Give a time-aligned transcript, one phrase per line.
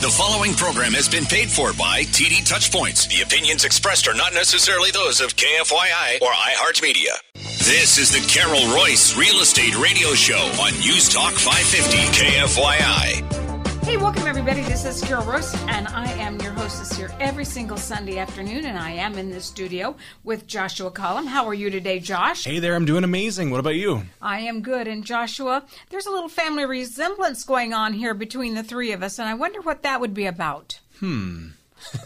[0.00, 3.06] The following program has been paid for by TD Touchpoints.
[3.14, 7.20] The opinions expressed are not necessarily those of KFYI or iHeartMedia.
[7.68, 13.84] This is the Carol Royce Real Estate Radio Show on News Talk 550 KFYI.
[13.84, 14.62] Hey, welcome everybody.
[14.62, 18.78] This is Carol Royce, and I am your hostess here every single Sunday afternoon, and
[18.78, 21.26] I am in the studio with Joshua Collum.
[21.26, 22.44] How are you today, Josh?
[22.44, 23.50] Hey there, I'm doing amazing.
[23.50, 24.02] What about you?
[24.22, 24.86] I am good.
[24.86, 29.18] And Joshua, there's a little family resemblance going on here between the three of us,
[29.18, 30.78] and I wonder what that would be about.
[31.00, 31.48] Hmm.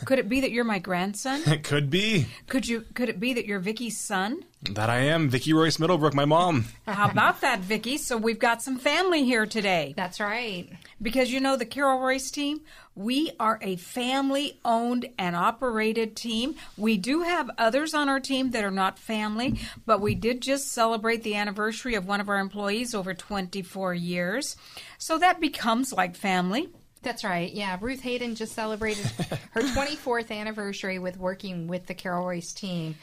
[0.05, 1.43] Could it be that you're my grandson?
[1.47, 2.27] It could be.
[2.49, 4.45] Could you could it be that you're Vicky's son?
[4.71, 5.29] That I am.
[5.29, 6.65] Vicky Royce Middlebrook, my mom.
[6.87, 7.99] How about that, Vicky?
[7.99, 9.93] So we've got some family here today.
[9.95, 10.71] That's right.
[11.03, 12.63] Because you know the Carol Royce team,
[12.95, 16.55] we are a family owned and operated team.
[16.79, 20.73] We do have others on our team that are not family, but we did just
[20.73, 24.57] celebrate the anniversary of one of our employees over 24 years.
[24.97, 26.71] So that becomes like family.
[27.05, 27.53] That's right.
[27.53, 29.07] Yeah, Ruth Hayden just celebrated
[29.53, 32.97] her 24th anniversary with working with the Carol Royce team.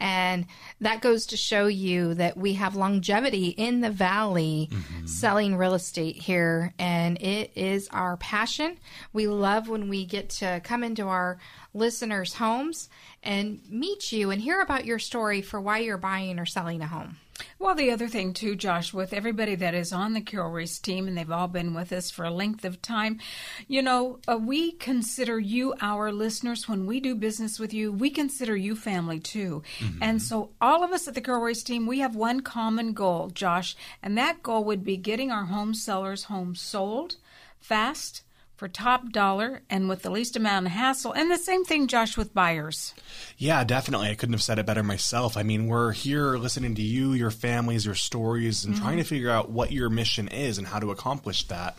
[0.00, 0.46] And
[0.80, 5.06] that goes to show you that we have longevity in the valley mm-hmm.
[5.06, 6.74] selling real estate here.
[6.76, 8.78] And it is our passion.
[9.12, 11.38] We love when we get to come into our
[11.72, 12.88] listeners' homes
[13.22, 16.86] and meet you and hear about your story for why you're buying or selling a
[16.88, 17.18] home.
[17.58, 21.08] Well, the other thing, too, Josh, with everybody that is on the Carol Royce team,
[21.08, 23.20] and they've all been with us for a length of time,
[23.68, 26.68] you know, uh, we consider you our listeners.
[26.68, 29.62] When we do business with you, we consider you family, too.
[29.78, 30.02] Mm-hmm.
[30.02, 33.30] And so, all of us at the Carol Royce team, we have one common goal,
[33.30, 37.16] Josh, and that goal would be getting our home sellers' homes sold
[37.60, 38.22] fast
[38.62, 41.10] for top dollar and with the least amount of hassle.
[41.10, 42.94] And the same thing, Josh, with buyers.
[43.36, 44.08] Yeah, definitely.
[44.08, 45.36] I couldn't have said it better myself.
[45.36, 48.84] I mean, we're here listening to you, your families, your stories, and mm-hmm.
[48.84, 51.74] trying to figure out what your mission is and how to accomplish that.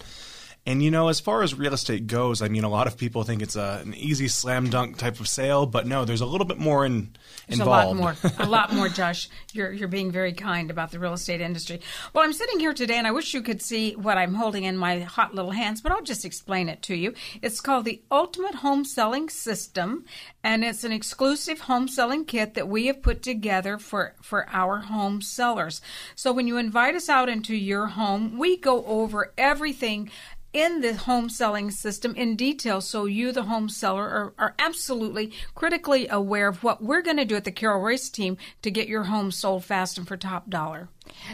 [0.66, 3.24] And you know, as far as real estate goes, I mean, a lot of people
[3.24, 6.48] think it's a, an easy slam dunk type of sale, but no, there's a little
[6.48, 7.10] bit more in,
[7.48, 8.00] there's involved.
[8.00, 9.28] A lot more, a lot more, Josh.
[9.52, 11.82] You're you're being very kind about the real estate industry.
[12.14, 14.78] Well, I'm sitting here today, and I wish you could see what I'm holding in
[14.78, 17.14] my hot little hands, but I'll just explain it to you.
[17.42, 20.06] It's called the Ultimate Home Selling System,
[20.46, 24.78] and it's an exclusive home selling kit that we have put together for for our
[24.78, 25.82] home sellers.
[26.16, 30.10] So when you invite us out into your home, we go over everything
[30.54, 35.32] in the home selling system in detail so you, the home seller, are, are absolutely
[35.56, 38.88] critically aware of what we're going to do at the Carol Royce team to get
[38.88, 40.90] your home sold fast and for top dollar.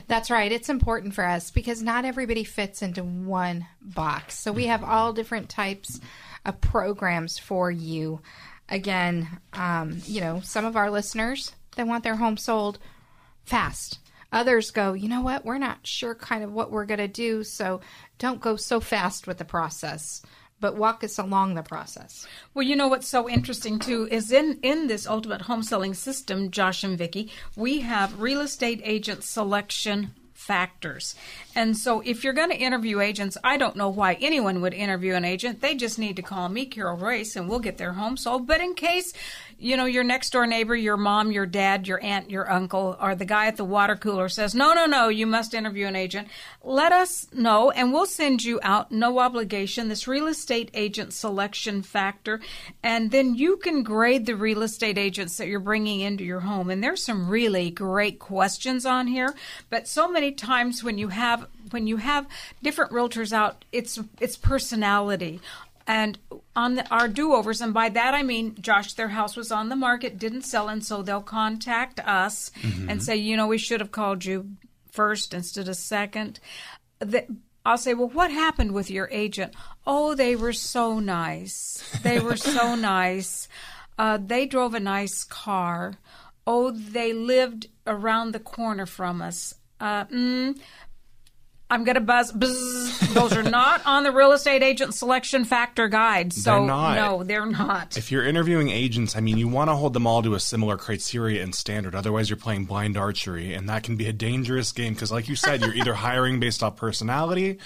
[0.07, 0.51] That's right.
[0.51, 4.39] It's important for us because not everybody fits into one box.
[4.39, 5.99] So we have all different types
[6.45, 8.21] of programs for you.
[8.69, 12.79] Again, um, you know, some of our listeners, they want their home sold
[13.43, 13.99] fast
[14.31, 17.43] Others go, you know what, we're not sure kind of what we're going to do,
[17.43, 17.81] so
[18.17, 20.21] don't go so fast with the process
[20.61, 22.27] but walk us along the process.
[22.53, 26.51] Well, you know what's so interesting too is in in this ultimate home selling system,
[26.51, 31.15] Josh and Vicky, we have real estate agent selection factors.
[31.53, 35.13] And so if you're going to interview agents, I don't know why anyone would interview
[35.13, 35.61] an agent.
[35.61, 38.47] They just need to call me, Carol Royce, and we'll get their home sold.
[38.47, 39.13] But in case
[39.59, 43.13] you know, your next door neighbor, your mom, your dad, your aunt, your uncle, or
[43.13, 46.29] the guy at the water cooler says, no, no, no, you must interview an agent.
[46.63, 51.81] Let us know and we'll send you out, no obligation, this real estate agent selection
[51.81, 52.39] factor.
[52.81, 56.69] And then you can grade the real estate agents that you're bringing into your home.
[56.69, 59.35] And there's some really great questions on here.
[59.69, 62.27] But so many times when you have when you have
[62.63, 65.39] different realtors out, it's it's personality
[65.89, 66.19] and
[66.55, 69.75] on the, our do-overs and by that i mean josh their house was on the
[69.75, 72.89] market didn't sell and so they'll contact us mm-hmm.
[72.89, 74.47] and say you know we should have called you
[74.91, 76.39] first instead of second
[76.99, 77.25] the,
[77.65, 79.53] I'll say, well, what happened with your agent?
[79.85, 81.83] Oh, they were so nice.
[82.03, 83.47] They were so nice.
[83.97, 85.95] Uh, they drove a nice car.
[86.47, 89.53] Oh, they lived around the corner from us.
[89.79, 90.59] Uh, mm,
[91.69, 92.31] I'm going to buzz.
[92.31, 92.99] Buzz.
[93.13, 96.33] Those are not on the real estate agent selection factor guide.
[96.33, 96.95] So they're not.
[96.95, 97.95] no, they're not.
[97.97, 100.77] If you're interviewing agents, I mean, you want to hold them all to a similar
[100.77, 101.93] criteria and standard.
[101.93, 105.35] Otherwise, you're playing blind archery, and that can be a dangerous game because, like you
[105.35, 107.59] said, you're either hiring based off personality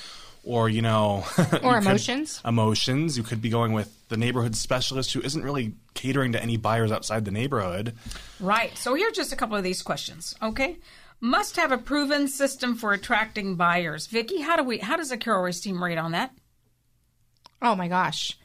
[0.43, 1.23] or you know
[1.63, 5.73] or emotions could, emotions you could be going with the neighborhood specialist who isn't really
[5.93, 7.93] catering to any buyers outside the neighborhood
[8.39, 10.75] right so here's just a couple of these questions okay
[11.23, 14.07] must have a proven system for attracting buyers.
[14.07, 16.33] Vicky, how do we how does a Carol Royce team rate on that?
[17.61, 18.37] Oh my gosh.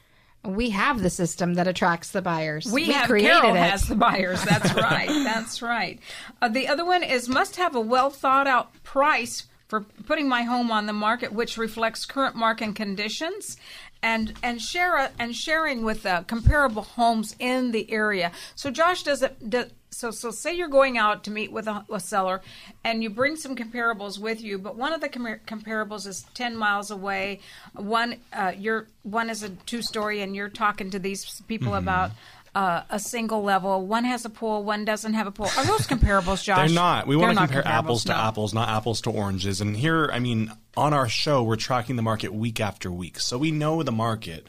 [0.45, 2.65] We have the system that attracts the buyers.
[2.71, 3.59] We, we have created Carol it.
[3.59, 4.41] has the buyers.
[4.45, 5.09] That's right.
[5.09, 5.99] That's right.
[6.41, 10.43] Uh, the other one is must have a well thought out price for putting my
[10.43, 13.57] home on the market, which reflects current market conditions.
[14.01, 18.31] and and share a, and sharing with uh, comparable homes in the area.
[18.55, 19.49] So Josh does it.
[19.49, 22.41] Does, so so say you're going out to meet with a, a, seller,
[22.83, 26.55] and you bring some comparables with you, but one of the com- comparables is ten
[26.55, 27.39] miles away.
[27.73, 31.87] One uh, you're one is a two story, and you're talking to these people mm-hmm.
[31.87, 32.11] about
[32.55, 33.85] uh, a single level.
[33.85, 35.49] One has a pool, one doesn't have a pool.
[35.57, 36.67] Are those comparables, Josh?
[36.67, 37.07] They're not.
[37.07, 38.15] We want to compare apples to no.
[38.15, 39.61] apples, not apples to oranges.
[39.61, 43.37] And here, I mean, on our show, we're tracking the market week after week, so
[43.37, 44.47] we know the market.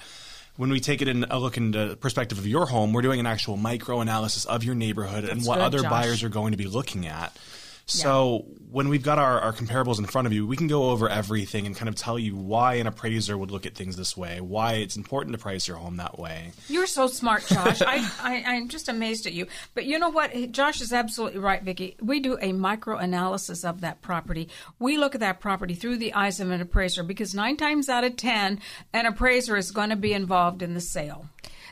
[0.60, 3.18] When we take it in a look into the perspective of your home, we're doing
[3.18, 5.90] an actual micro analysis of your neighborhood That's and what good, other Josh.
[5.90, 7.34] buyers are going to be looking at.
[7.90, 8.54] So yeah.
[8.70, 11.66] when we've got our, our comparables in front of you, we can go over everything
[11.66, 14.74] and kind of tell you why an appraiser would look at things this way, why
[14.74, 16.52] it's important to price your home that way.
[16.68, 17.82] You're so smart, Josh.
[17.82, 19.46] I, I, am just amazed at you.
[19.74, 20.52] But you know what?
[20.52, 21.96] Josh is absolutely right, Vicki.
[22.00, 24.48] We do a micro analysis of that property.
[24.78, 28.04] We look at that property through the eyes of an appraiser because nine times out
[28.04, 28.60] of ten,
[28.92, 31.26] an appraiser is going to be involved in the sale.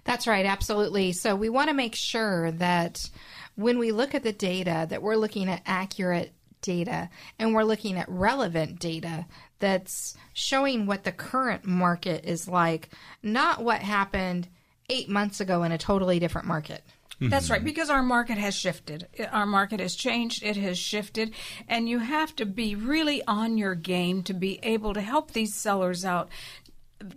[0.04, 1.12] That's right, absolutely.
[1.12, 3.10] So we want to make sure that
[3.58, 6.32] when we look at the data, that we're looking at accurate
[6.62, 7.10] data
[7.40, 9.26] and we're looking at relevant data
[9.58, 12.90] that's showing what the current market is like,
[13.20, 14.46] not what happened
[14.88, 16.84] eight months ago in a totally different market.
[17.14, 17.30] Mm-hmm.
[17.30, 19.08] That's right, because our market has shifted.
[19.32, 21.34] Our market has changed, it has shifted,
[21.66, 25.52] and you have to be really on your game to be able to help these
[25.52, 26.28] sellers out.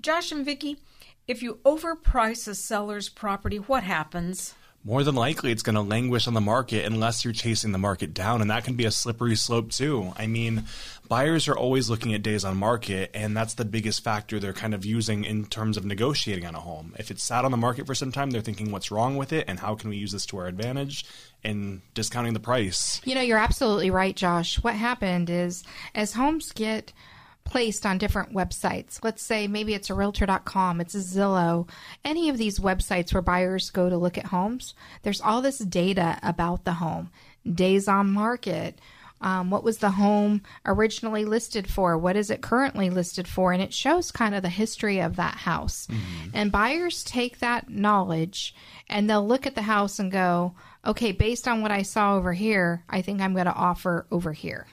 [0.01, 0.79] Josh and Vicki,
[1.27, 4.55] if you overprice a seller's property, what happens?
[4.83, 8.13] More than likely it's going to languish on the market unless you're chasing the market
[8.13, 8.42] down.
[8.42, 10.13] And that can be a slippery slope too.
[10.18, 10.63] I mean,
[11.07, 14.74] buyers are always looking at days on market, and that's the biggest factor they're kind
[14.74, 16.94] of using in terms of negotiating on a home.
[16.98, 19.45] If it's sat on the market for some time, they're thinking, what's wrong with it
[19.48, 21.06] and how can we use this to our advantage?
[21.44, 23.01] And discounting the price.
[23.04, 24.62] You know, you're absolutely right, Josh.
[24.63, 25.63] What happened is
[25.95, 26.94] as homes get
[27.43, 28.99] placed on different websites.
[29.03, 31.67] Let's say maybe it's a realtor.com, it's a Zillow,
[32.05, 34.73] any of these websites where buyers go to look at homes.
[35.03, 37.11] There's all this data about the home,
[37.51, 38.79] days on market.
[39.21, 41.95] Um, what was the home originally listed for?
[41.95, 43.53] What is it currently listed for?
[43.53, 45.85] And it shows kind of the history of that house.
[45.88, 46.29] Mm-hmm.
[46.33, 48.55] And buyers take that knowledge
[48.89, 50.55] and they'll look at the house and go,
[50.85, 54.33] okay, based on what I saw over here, I think I'm going to offer over
[54.33, 54.65] here.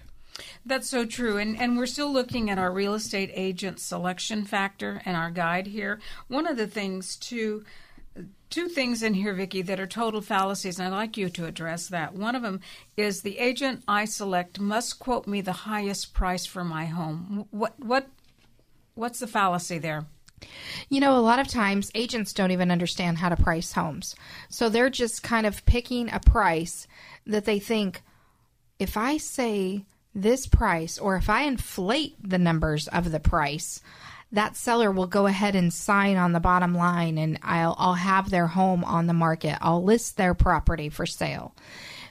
[0.64, 1.36] That's so true.
[1.38, 5.66] And, and we're still looking at our real estate agent selection factor and our guide
[5.66, 6.00] here.
[6.28, 7.64] One of the things, too,
[8.50, 11.88] two things in here, Vicki, that are total fallacies, and I'd like you to address
[11.88, 12.14] that.
[12.14, 12.60] One of them
[12.96, 17.46] is the agent I select must quote me the highest price for my home.
[17.50, 18.08] What what
[18.94, 20.06] what's the fallacy there?
[20.88, 24.14] You know, a lot of times agents don't even understand how to price homes.
[24.48, 26.86] So they're just kind of picking a price
[27.26, 28.02] that they think
[28.78, 29.84] if I say
[30.22, 33.80] this price, or if I inflate the numbers of the price,
[34.30, 38.28] that seller will go ahead and sign on the bottom line and I'll, I'll have
[38.28, 39.56] their home on the market.
[39.62, 41.54] I'll list their property for sale.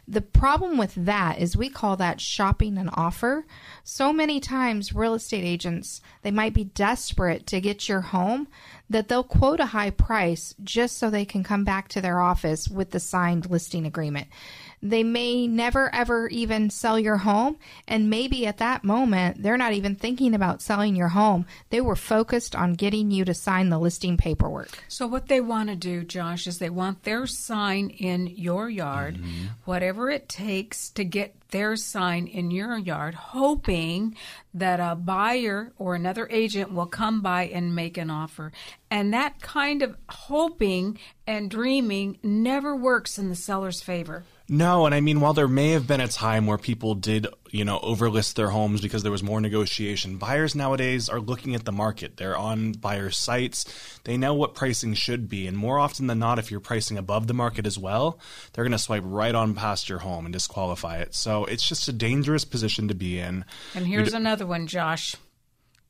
[0.09, 3.45] The problem with that is we call that shopping an offer.
[3.83, 8.47] So many times real estate agents, they might be desperate to get your home
[8.89, 12.69] that they'll quote a high price just so they can come back to their office
[12.69, 14.27] with the signed listing agreement.
[14.81, 17.57] They may never ever even sell your home.
[17.87, 21.45] And maybe at that moment, they're not even thinking about selling your home.
[21.69, 24.69] They were focused on getting you to sign the listing paperwork.
[24.87, 29.15] So, what they want to do, Josh, is they want their sign in your yard,
[29.17, 29.47] mm-hmm.
[29.65, 34.15] whatever it takes to get their sign in your yard, hoping
[34.53, 38.51] that a buyer or another agent will come by and make an offer.
[38.91, 44.23] And that kind of hoping and dreaming never works in the seller's favor.
[44.49, 47.65] No, and I mean, while there may have been a time where people did, you
[47.65, 51.73] know, overlist their homes because there was more negotiation, buyers nowadays are looking at the
[51.73, 52.15] market.
[52.15, 53.65] They're on buyer sites.
[54.05, 55.47] They know what pricing should be.
[55.47, 58.19] And more often than not, if you're pricing above the market as well,
[58.53, 61.13] they're going to swipe right on past your home and disqualify it.
[61.13, 63.43] So it's just a dangerous position to be in.
[63.75, 65.15] And here's d- another one, Josh.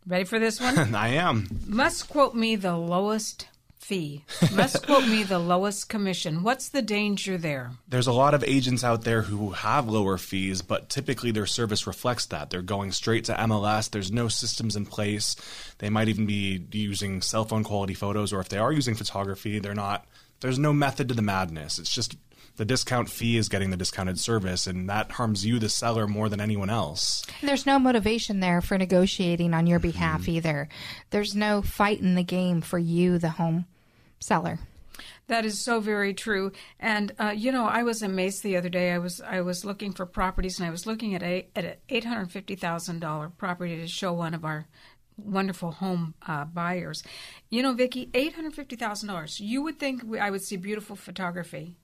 [0.07, 0.77] Ready for this one?
[0.95, 1.47] I am.
[1.67, 3.49] Must quote me the lowest
[3.79, 4.23] fee.
[4.53, 6.43] Must quote me the lowest commission.
[6.43, 7.71] What's the danger there?
[7.87, 11.87] There's a lot of agents out there who have lower fees, but typically their service
[11.87, 12.49] reflects that.
[12.49, 13.89] They're going straight to MLS.
[13.89, 15.35] There's no systems in place.
[15.79, 19.59] They might even be using cell phone quality photos, or if they are using photography,
[19.59, 20.05] they're not.
[20.39, 21.79] There's no method to the madness.
[21.79, 22.15] It's just
[22.57, 26.27] the discount fee is getting the discounted service, and that harms you, the seller, more
[26.29, 27.25] than anyone else.
[27.41, 30.31] There's no motivation there for negotiating on your behalf mm-hmm.
[30.31, 30.69] either.
[31.11, 33.65] There's no fight in the game for you, the home
[34.19, 34.59] seller.
[35.27, 36.51] That is so very true.
[36.79, 38.91] And uh, you know, I was amazed the other day.
[38.91, 41.75] I was I was looking for properties, and I was looking at a at an
[41.89, 44.67] eight hundred fifty thousand dollar property to show one of our
[45.17, 47.03] wonderful home uh, buyers.
[47.49, 49.39] You know, Vicki, eight hundred fifty thousand dollars.
[49.39, 51.75] You would think we, I would see beautiful photography.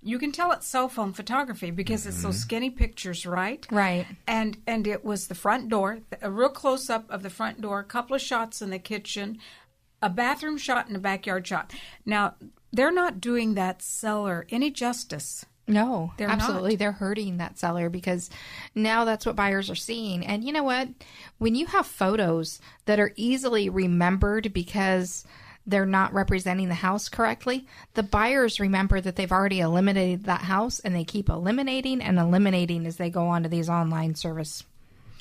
[0.00, 2.42] You can tell it's cell phone photography because it's those mm-hmm.
[2.42, 3.66] skinny pictures, right?
[3.70, 4.06] Right.
[4.26, 7.80] And and it was the front door, a real close up of the front door,
[7.80, 9.38] a couple of shots in the kitchen,
[10.00, 11.72] a bathroom shot and a backyard shot.
[12.06, 12.34] Now
[12.72, 15.44] they're not doing that seller any justice.
[15.68, 16.70] No, They're absolutely.
[16.72, 16.78] not.
[16.78, 18.30] They're hurting that seller because
[18.74, 20.24] now that's what buyers are seeing.
[20.24, 20.88] And you know what?
[21.36, 25.26] When you have photos that are easily remembered because
[25.68, 30.80] they're not representing the house correctly, the buyers remember that they've already eliminated that house
[30.80, 34.64] and they keep eliminating and eliminating as they go onto these online service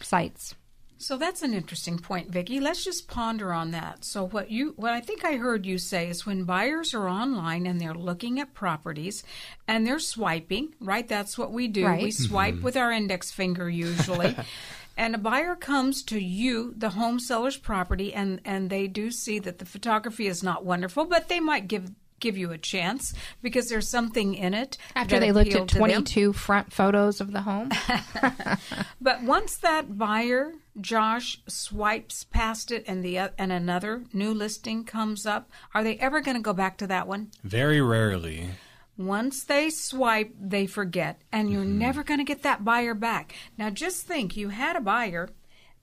[0.02, 0.56] sites.
[1.00, 2.60] So that's an interesting point, Vicki.
[2.60, 4.04] Let's just ponder on that.
[4.04, 7.68] So what you what I think I heard you say is when buyers are online
[7.68, 9.24] and they're looking at properties
[9.68, 11.08] and they're swiping, right?
[11.08, 11.86] That's what we do.
[11.86, 12.02] Right.
[12.02, 12.64] We swipe mm-hmm.
[12.64, 14.36] with our index finger usually.
[14.98, 19.40] and a buyer comes to you, the home seller's property, and and they do see
[19.40, 23.70] that the photography is not wonderful, but they might give give you a chance because
[23.70, 27.72] there's something in it After they looked at 22 front photos of the home.
[29.00, 35.26] But once that buyer, Josh, swipes past it and the and another new listing comes
[35.26, 37.32] up, are they ever going to go back to that one?
[37.44, 38.50] Very rarely.
[38.98, 41.78] Once they swipe, they forget, and you're mm-hmm.
[41.78, 43.34] never going to get that buyer back.
[43.58, 45.30] Now, just think you had a buyer,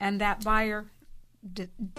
[0.00, 0.90] and that buyer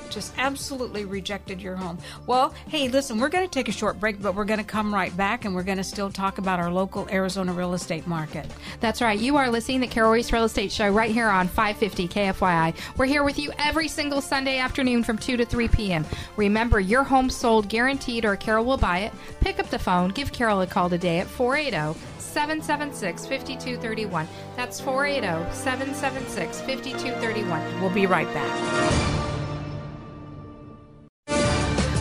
[0.10, 1.98] just absolutely rejected your home.
[2.26, 4.94] Well, hey, listen, we're going to take a short break, but we're going to come
[4.94, 8.46] right back, and we're going to still talk about our local Arizona real estate market.
[8.80, 9.20] That's right.
[9.20, 12.76] You are listening to Carol Royce Real Estate Show right here on 550 KFYI.
[12.98, 16.06] We're here with you every single Sunday afternoon from 2 to 3 p.m.
[16.38, 19.14] Remember, your home sold guaranteed or Carol will buy it.
[19.42, 20.10] Pick up the phone.
[20.10, 24.28] Give Carol a call today at 480 776 5231.
[24.56, 27.82] That's 480 776 5231.
[27.82, 29.25] We'll be right back.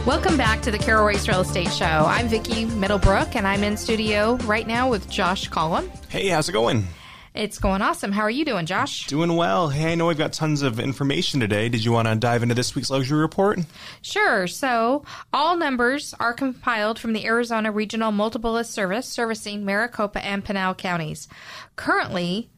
[0.06, 1.86] Welcome back to the Carol Royce Real Estate Show.
[1.86, 5.90] I'm Vicki Middlebrook, and I'm in studio right now with Josh Collum.
[6.10, 6.86] Hey, how's it going?
[7.32, 8.12] It's going awesome.
[8.12, 9.06] How are you doing, Josh?
[9.06, 9.70] Doing well.
[9.70, 11.70] Hey, I know we've got tons of information today.
[11.70, 13.60] Did you want to dive into this week's luxury report?
[14.02, 14.46] Sure.
[14.46, 20.44] So, all numbers are compiled from the Arizona Regional Multiple List Service servicing Maricopa and
[20.44, 21.28] Pinal counties.
[21.76, 22.50] Currently,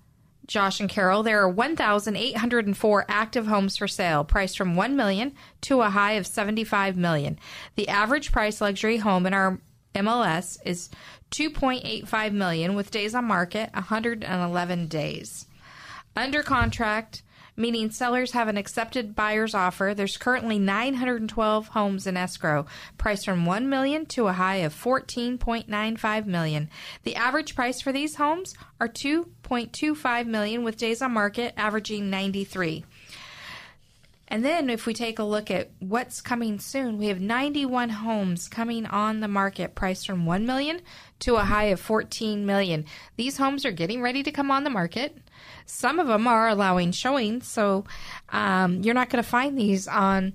[0.47, 5.81] Josh and Carol, there are 1,804 active homes for sale, priced from 1 million to
[5.81, 7.39] a high of 75 million.
[7.75, 9.59] The average price luxury home in our
[9.95, 10.91] MLS is
[11.33, 15.47] 2.85 million with days on market 111 days.
[16.15, 17.23] Under contract,
[17.57, 19.95] meaning sellers have an accepted buyer's offer.
[19.97, 22.67] There's currently 912 homes in escrow,
[22.99, 26.71] priced from 1 million to a high of 14.95 million.
[27.03, 32.85] The average price for these homes are 2.25 million with days on market averaging 93.
[34.29, 38.49] And then if we take a look at what's coming soon, we have 91 homes
[38.49, 40.81] coming on the market priced from 1 million
[41.21, 42.87] to a high of 14 million.
[43.17, 45.17] These homes are getting ready to come on the market.
[45.67, 47.85] Some of them are allowing showings, so
[48.31, 50.35] um, you're not going to find these on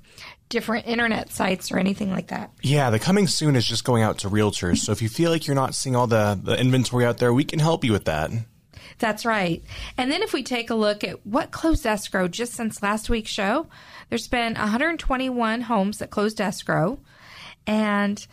[0.50, 2.52] different internet sites or anything like that.
[2.62, 4.80] Yeah, the coming soon is just going out to realtors.
[4.80, 7.46] So if you feel like you're not seeing all the, the inventory out there, we
[7.46, 8.32] can help you with that.
[9.00, 9.64] That's right.
[9.98, 13.32] And then if we take a look at what closed escrow just since last week's
[13.32, 13.68] show,
[14.10, 17.00] there's been 121 homes that closed escrow.
[17.66, 18.26] And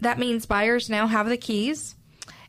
[0.00, 1.94] that means buyers now have the keys.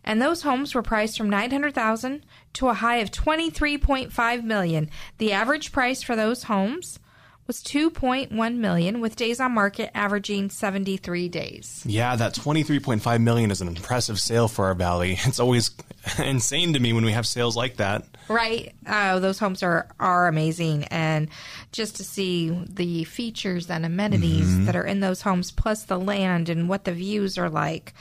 [0.04, 4.90] And those homes were priced from 900,000 to a high of 23.5 million.
[5.18, 7.00] The average price for those homes
[7.46, 11.84] was 2.1 million with days on market averaging 73 days.
[11.86, 15.18] Yeah, that 23.5 million is an impressive sale for our valley.
[15.34, 15.72] It's always
[16.20, 18.06] insane to me when we have sales like that.
[18.30, 18.74] Right.
[18.88, 20.86] Oh, those homes are, are amazing.
[20.86, 21.30] And
[21.72, 24.66] just to see the features and amenities mm-hmm.
[24.66, 27.94] that are in those homes, plus the land and what the views are like.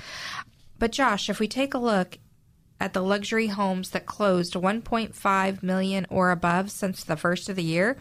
[0.83, 2.19] But Josh, if we take a look
[2.81, 7.63] at the luxury homes that closed 1.5 million or above since the first of the
[7.63, 7.97] year,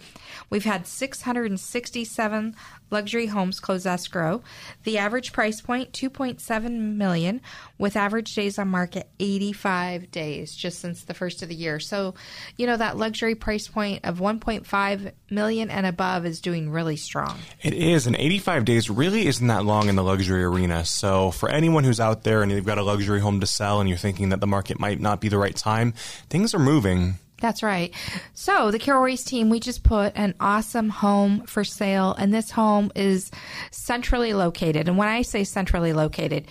[0.50, 2.56] we've had 667
[2.92, 4.44] luxury homes close escrow.
[4.84, 7.42] The average price point 2.7 million
[7.78, 11.80] with average days on market 85 days just since the first of the year.
[11.80, 12.14] So,
[12.58, 17.40] you know that luxury price point of 1.5 million and above is doing really strong.
[17.62, 20.86] It is, and 85 days really isn't that long in the luxury arena.
[20.86, 23.90] So, for anyone who's out there and you've got a luxury home to sell and
[23.90, 25.94] you're thinking that the market might not be the right time,
[26.30, 27.16] things are moving.
[27.42, 27.94] That's right.
[28.34, 32.52] So, the Carol Royce team, we just put an awesome home for sale, and this
[32.52, 33.32] home is
[33.72, 34.88] centrally located.
[34.88, 36.48] And when I say centrally located,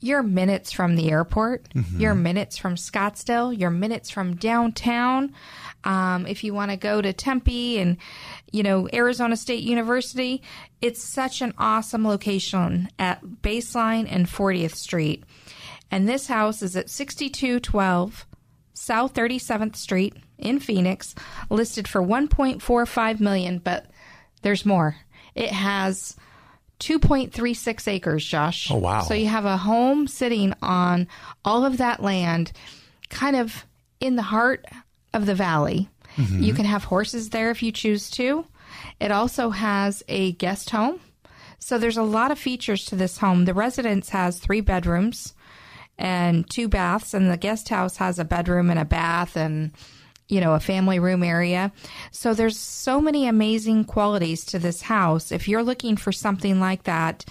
[0.00, 1.66] you're minutes from the airport.
[2.00, 3.56] You're minutes from Scottsdale.
[3.56, 5.32] You're minutes from downtown.
[5.84, 7.98] Um, if you want to go to Tempe and,
[8.50, 10.42] you know, Arizona State University,
[10.80, 15.24] it's such an awesome location at Baseline and 40th Street.
[15.90, 18.26] And this house is at 6212
[18.74, 21.14] South 37th Street in Phoenix,
[21.50, 23.86] listed for 1.45 million, but
[24.42, 24.96] there's more.
[25.34, 26.16] It has
[26.80, 28.70] 2.36 acres, Josh.
[28.70, 29.02] Oh, wow.
[29.02, 31.06] So you have a home sitting on
[31.44, 32.52] all of that land,
[33.08, 33.64] kind of
[34.00, 34.66] in the heart
[35.14, 35.88] of the valley.
[36.16, 36.42] Mm-hmm.
[36.42, 38.46] You can have horses there if you choose to.
[39.00, 41.00] It also has a guest home.
[41.58, 43.44] So there's a lot of features to this home.
[43.44, 45.34] The residence has three bedrooms
[46.02, 49.70] and two baths, and the guest house has a bedroom and a bath and
[50.28, 51.72] you know a family room area.
[52.10, 55.30] So there's so many amazing qualities to this house.
[55.30, 57.24] If you're looking for something like that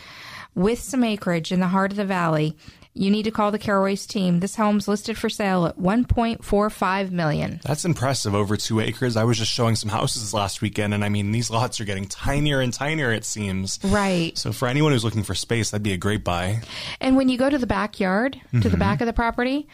[0.55, 2.55] with some acreage in the heart of the valley,
[2.93, 4.41] you need to call the Carol Royce team.
[4.41, 7.61] This home's listed for sale at 1.45 million.
[7.63, 8.35] That's impressive.
[8.35, 9.15] Over two acres.
[9.15, 12.05] I was just showing some houses last weekend, and I mean, these lots are getting
[12.05, 13.79] tinier and tinier, it seems.
[13.83, 14.37] Right.
[14.37, 16.61] So, for anyone who's looking for space, that'd be a great buy.
[16.99, 19.67] And when you go to the backyard, to the back of the property,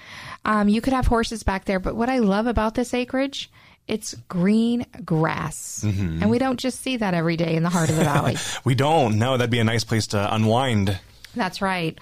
[0.46, 1.80] um, you could have horses back there.
[1.80, 3.50] But what I love about this acreage,
[3.88, 5.82] it's green grass.
[5.84, 8.36] And we don't just see that every day in the heart of the valley.
[8.64, 9.18] We don't.
[9.18, 11.00] No, that'd be a nice place to unwind.
[11.36, 11.98] That's right.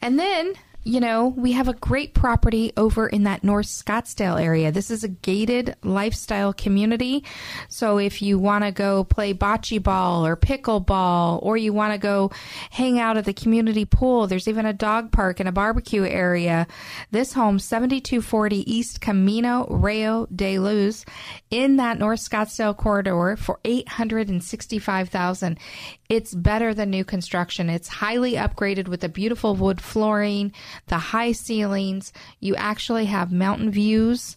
[0.00, 4.72] And then, you know, we have a great property over in that North Scottsdale area.
[4.72, 7.24] This is a gated lifestyle community.
[7.68, 11.98] So if you want to go play bocce ball or pickleball, or you want to
[11.98, 12.30] go
[12.70, 16.66] hang out at the community pool, there's even a dog park and a barbecue area.
[17.10, 21.04] This home, 7240 East Camino Rayo de Luz,
[21.50, 25.58] in that North Scottsdale corridor for 865000
[26.08, 27.68] It's better than new construction.
[27.68, 30.52] It's highly upgraded with a beautiful wood flooring,
[30.86, 32.12] the high ceilings.
[32.40, 34.36] You actually have mountain views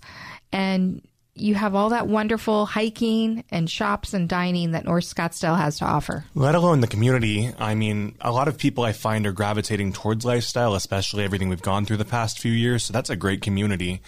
[0.52, 1.02] and
[1.34, 5.86] you have all that wonderful hiking and shops and dining that North Scottsdale has to
[5.86, 6.26] offer.
[6.36, 7.52] Let alone the community.
[7.58, 11.62] I mean, a lot of people I find are gravitating towards lifestyle, especially everything we've
[11.62, 12.84] gone through the past few years.
[12.84, 14.02] So that's a great community.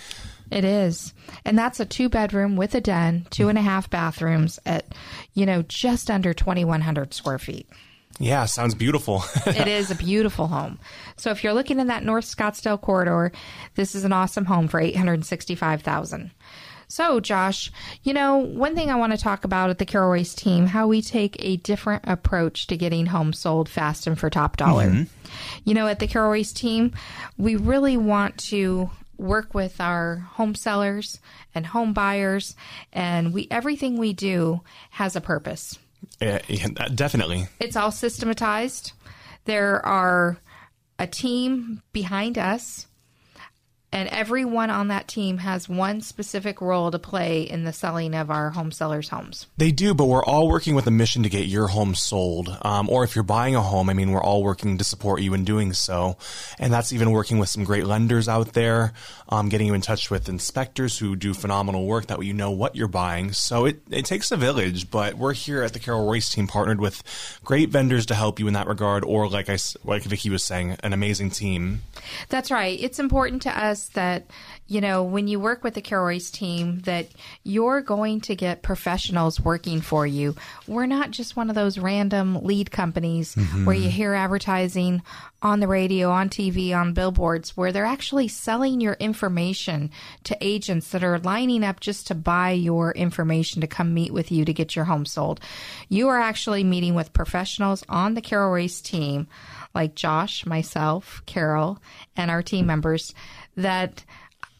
[0.51, 1.13] It is.
[1.45, 4.85] And that's a two bedroom with a den, two and a half bathrooms at,
[5.33, 7.67] you know, just under 2,100 square feet.
[8.19, 9.23] Yeah, sounds beautiful.
[9.45, 10.79] it is a beautiful home.
[11.17, 13.31] So if you're looking in that North Scottsdale corridor,
[13.75, 16.31] this is an awesome home for 865,000.
[16.87, 17.71] So, Josh,
[18.03, 20.87] you know, one thing I want to talk about at the Carol Royce team, how
[20.87, 24.85] we take a different approach to getting homes sold fast and for top dollar.
[24.85, 25.03] Mm-hmm.
[25.65, 26.91] You know, at the Carol Royce team,
[27.35, 31.19] we really want to work with our home sellers
[31.55, 32.55] and home buyers
[32.91, 35.79] and we everything we do has a purpose.
[36.21, 37.47] Yeah, yeah, uh, definitely.
[37.59, 38.93] It's all systematized.
[39.45, 40.37] There are
[40.99, 42.87] a team behind us,
[43.93, 48.31] and everyone on that team has one specific role to play in the selling of
[48.31, 49.45] our home sellers' homes.
[49.57, 52.57] They do, but we're all working with a mission to get your home sold.
[52.63, 55.35] Um, or if you're buying a home, I mean, we're all working to support you
[55.35, 56.17] in doing so.
[56.57, 58.93] And that's even working with some great lenders out there,
[59.29, 62.49] um, getting you in touch with inspectors who do phenomenal work that way you know
[62.49, 63.31] what you're buying.
[63.31, 66.81] So it, it takes a village, but we're here at the Carol Royce team partnered
[66.81, 67.03] with
[67.43, 69.05] great vendors to help you in that regard.
[69.05, 71.83] Or like I, like Vicky was saying, an amazing team.
[72.29, 72.79] That's right.
[72.81, 74.25] It's important to us that,
[74.67, 77.07] you know, when you work with the Carol Royce team, that
[77.43, 80.35] you're going to get professionals working for you.
[80.67, 83.65] We're not just one of those random lead companies mm-hmm.
[83.65, 85.01] where you hear advertising
[85.41, 89.91] on the radio, on TV, on billboards, where they're actually selling your information
[90.23, 94.31] to agents that are lining up just to buy your information to come meet with
[94.31, 95.41] you to get your home sold.
[95.89, 99.27] You are actually meeting with professionals on the Carol Royce team
[99.75, 101.79] like Josh, myself, Carol,
[102.15, 103.13] and our team members
[103.55, 104.03] that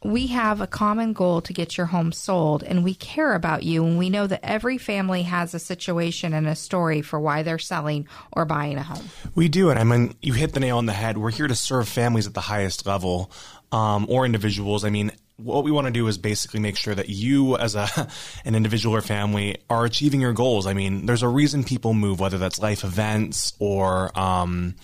[0.04, 3.86] we have a common goal to get your home sold and we care about you
[3.86, 7.58] and we know that every family has a situation and a story for why they're
[7.58, 9.10] selling or buying a home.
[9.34, 11.18] We do, and I mean, you hit the nail on the head.
[11.18, 13.32] We're here to serve families at the highest level,
[13.72, 14.84] um, or individuals.
[14.84, 17.88] I mean, what we want to do is basically make sure that you, as a
[18.46, 20.68] an individual or family, are achieving your goals.
[20.68, 24.76] I mean, there's a reason people move, whether that's life events or um,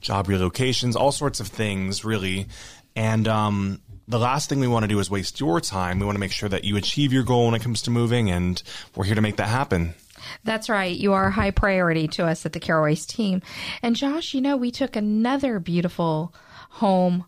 [0.00, 2.46] job relocations, all sorts of things, really.
[2.98, 6.00] And um, the last thing we want to do is waste your time.
[6.00, 8.28] We want to make sure that you achieve your goal when it comes to moving,
[8.28, 8.60] and
[8.96, 9.94] we're here to make that happen.
[10.42, 10.96] That's right.
[10.96, 13.40] You are a high priority to us at the Carol Royce team.
[13.82, 16.34] And Josh, you know, we took another beautiful
[16.70, 17.24] home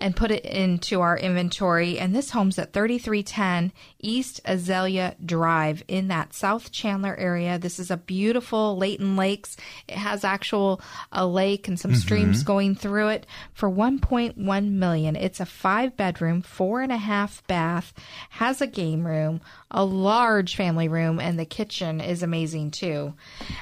[0.00, 1.98] and put it into our inventory.
[1.98, 7.58] And this home's at 3310 East Azalea Drive in that South Chandler area.
[7.58, 9.56] This is a beautiful Layton Lakes.
[9.86, 10.80] It has actual
[11.12, 15.16] a lake and some streams going through it for 1.1 million.
[15.16, 17.92] It's a five bedroom, four and a half bath,
[18.30, 23.14] has a game room, a large family room, and the kitchen is amazing too.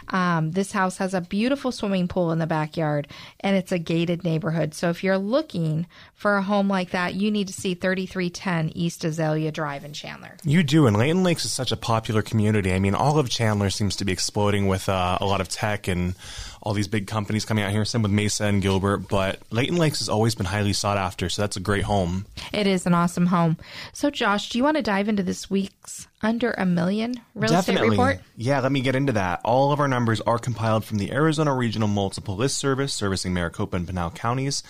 [0.09, 3.09] Um, this house has a beautiful swimming pool in the backyard,
[3.41, 4.75] and it's a gated neighborhood.
[4.75, 9.05] So if you're looking for a home like that, you need to see 3310 East
[9.05, 10.37] Azalea Drive in Chandler.
[10.45, 12.73] You do, and Layton Lakes is such a popular community.
[12.73, 15.89] I mean, all of Chandler seems to be exploding with uh, a lot of tech
[15.89, 16.15] and
[16.63, 17.85] all these big companies coming out here.
[17.85, 21.43] Same with Mesa and Gilbert, but Layton Lakes has always been highly sought after, so
[21.43, 22.27] that's a great home.
[22.53, 23.57] It is an awesome home.
[23.93, 27.81] So, Josh, do you want to dive into this week's Under a Million Real Estate
[27.81, 28.21] Report?
[28.37, 29.41] Yeah, let me get into that.
[29.45, 33.77] All of our numbers are compiled from the Arizona Regional Multiple List Service servicing Maricopa
[33.77, 34.63] and Pinal counties.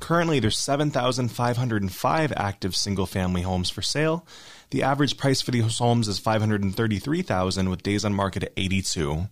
[0.00, 4.26] Currently, there's 7,505 active single family homes for sale.
[4.70, 9.28] The average price for these homes is 533,000 with days on market at 82.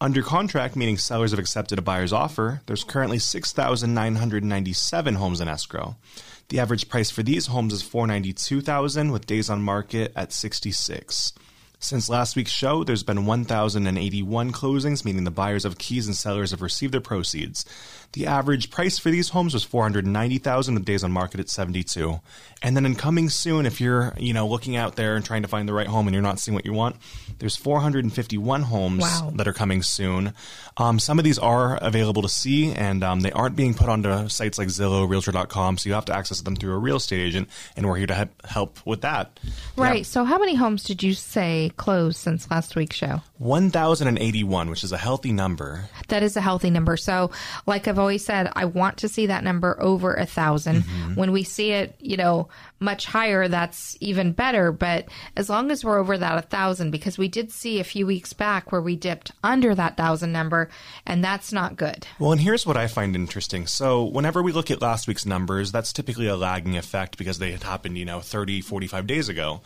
[0.00, 5.96] Under contract, meaning sellers have accepted a buyer's offer, there's currently 6,997 homes in escrow.
[6.50, 11.32] The average price for these homes is 492,000 with days on market at 66.
[11.80, 16.50] Since last week's show, there's been 1,081 closings, meaning the buyers of keys and sellers
[16.50, 17.64] have received their proceeds.
[18.14, 22.20] The average price for these homes was 490,000 with days on market at 72.
[22.62, 25.48] And then in coming soon, if you're, you know, looking out there and trying to
[25.48, 26.96] find the right home and you're not seeing what you want,
[27.38, 29.32] there's 451 homes Wow.
[29.36, 30.32] that are coming soon.
[30.78, 34.28] Um, some of these are available to see and um, they aren't being put onto
[34.28, 37.48] sites like Zillow, Realtor.com, so you have to access them through a real estate agent
[37.76, 39.38] and we're here to help with that.
[39.76, 40.04] Right.
[40.04, 43.22] So, how many homes did you say closed since last week's show?
[43.38, 45.88] 1,081, which is a healthy number.
[46.08, 46.96] That is a healthy number.
[46.96, 47.30] So,
[47.66, 51.14] like I've always said, I want to see that number over a 1000 mm-hmm.
[51.14, 52.48] When we see it, you know,
[52.80, 54.72] much higher, that's even better.
[54.72, 58.06] But as long as we're over that a thousand, because we did see a few
[58.06, 60.68] weeks back where we dipped under that thousand number,
[61.06, 62.06] and that's not good.
[62.18, 63.66] Well, and here's what I find interesting.
[63.66, 67.52] So, whenever we look at last week's numbers, that's typically a lagging effect because they
[67.52, 69.60] had happened, you know, 30, 45 days ago.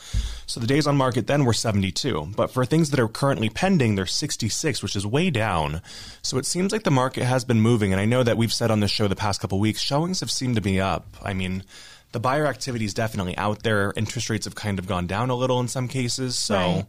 [0.47, 2.33] So, the days on market then were 72.
[2.37, 5.83] But for things that are currently pending, they're 66, which is way down.
[6.23, 7.93] So, it seems like the market has been moving.
[7.93, 10.31] And I know that we've said on this show the past couple weeks, showings have
[10.31, 11.07] seemed to be up.
[11.23, 11.65] I mean,
[12.13, 13.93] the buyer activity is definitely out there.
[13.97, 16.37] Interest rates have kind of gone down a little in some cases.
[16.39, 16.87] So, Right.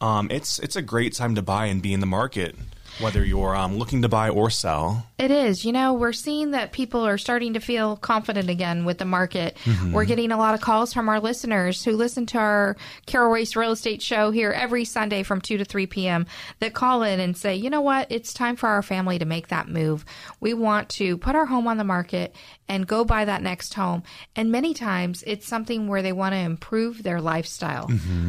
[0.00, 2.56] um, it's it's a great time to buy and be in the market,
[3.02, 5.06] whether you're um, looking to buy or sell.
[5.18, 5.64] It is.
[5.64, 9.56] You know, we're seeing that people are starting to feel confident again with the market.
[9.92, 13.54] We're getting a lot of calls from our listeners who listen to our Carol Royce
[13.54, 16.26] Real Estate Show here every Sunday from 2 to 3 p.m.
[16.60, 18.06] that call in and say, you know what?
[18.10, 20.04] It's time for our family to make that move.
[20.40, 22.34] We want to put our home on the market
[22.68, 24.02] and go buy that next home.
[24.34, 27.88] And many times it's something where they want to improve their lifestyle.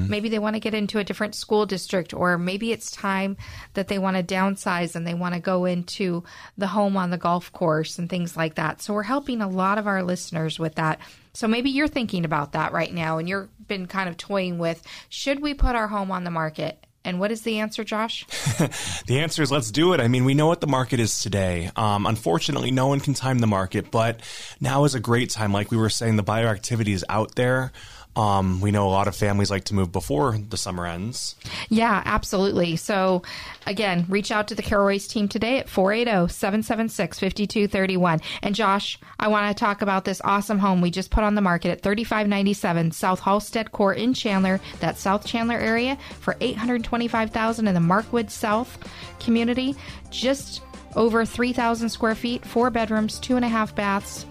[0.10, 3.38] Maybe they want to get into a different school district, or maybe it's time
[3.74, 6.24] that they want to downsize and they want to go into
[6.58, 8.82] the home on the golf course and things like that.
[8.82, 11.00] So we're helping a lot of our listeners with that.
[11.34, 14.82] So maybe you're thinking about that right now and you've been kind of toying with
[15.10, 16.86] should we put our home on the market?
[17.06, 18.26] And what is the answer, Josh?
[19.06, 20.00] The answer is let's do it.
[20.00, 21.70] I mean, we know what the market is today.
[21.76, 24.22] Um, unfortunately, no one can time the market, but
[24.62, 25.52] now is a great time.
[25.52, 27.74] Like we were saying, the buyer activity is out there.
[28.16, 31.36] Um, we know a lot of families like to move before the summer ends.
[31.70, 32.76] Yeah, absolutely.
[32.76, 33.24] So,
[33.66, 38.22] again, reach out to the Royce team today at 480 776 5231.
[38.44, 41.42] And, Josh, I want to talk about this awesome home we just put on the
[41.42, 47.74] market at 3597 South Halstead Court in Chandler, that South Chandler area, for 825000 in
[47.74, 48.78] the Markwood South
[49.20, 49.76] community.
[50.12, 50.62] Just
[50.96, 54.28] over 3,000 square feet, four bedrooms, two and a half baths,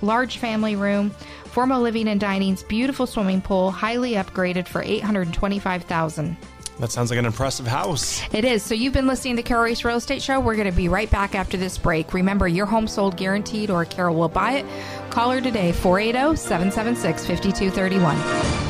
[0.00, 1.14] large family room,
[1.56, 6.36] formal living and dining's beautiful swimming pool, highly upgraded for 825000
[6.80, 8.20] That sounds like an impressive house.
[8.34, 8.62] It is.
[8.62, 10.38] So you've been listening to Carol Royce Real Estate Show.
[10.38, 12.12] We're going to be right back after this break.
[12.12, 14.66] Remember, your home sold guaranteed or Carol will buy it.
[15.08, 18.65] Call her today, oh, 480 776 5231.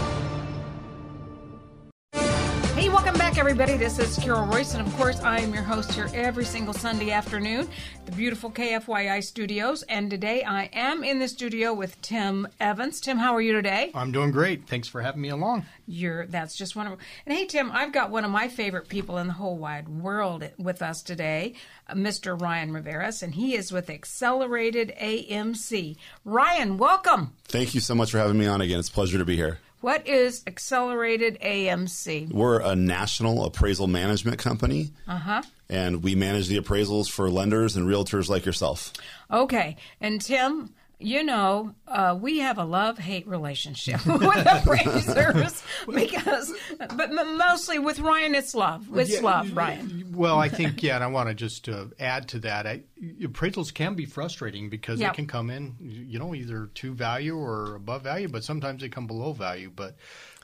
[3.48, 3.76] Everybody.
[3.76, 7.12] This is Carol Royce, and of course, I am your host here every single Sunday
[7.12, 9.84] afternoon, at the beautiful KFYI studios.
[9.84, 13.00] And today, I am in the studio with Tim Evans.
[13.00, 13.92] Tim, how are you today?
[13.94, 14.66] I'm doing great.
[14.66, 15.64] Thanks for having me along.
[15.86, 16.98] You're that's just wonderful.
[17.24, 20.50] And hey, Tim, I've got one of my favorite people in the whole wide world
[20.58, 21.54] with us today,
[21.88, 22.38] uh, Mr.
[22.38, 25.96] Ryan Riveras, and he is with Accelerated AMC.
[26.24, 27.32] Ryan, welcome.
[27.44, 28.80] Thank you so much for having me on again.
[28.80, 29.60] It's a pleasure to be here.
[29.86, 32.32] What is Accelerated AMC?
[32.32, 34.90] We're a national appraisal management company.
[35.06, 35.42] Uh-huh.
[35.68, 38.92] And we manage the appraisals for lenders and realtors like yourself.
[39.30, 45.62] Okay, and Tim, you know, uh, we have a love hate relationship with appraisers
[45.94, 46.52] because,
[46.96, 48.86] but mostly with Ryan, it's love.
[48.96, 50.12] It's Yeah, love, y- Ryan.
[50.14, 52.66] Well, I think yeah, and I want to just uh, add to that.
[52.66, 52.82] I,
[53.20, 55.12] appraisals can be frustrating because Yep.
[55.12, 58.88] they can come in, you know, either to value or above value, but sometimes they
[58.88, 59.70] come below value.
[59.74, 59.96] But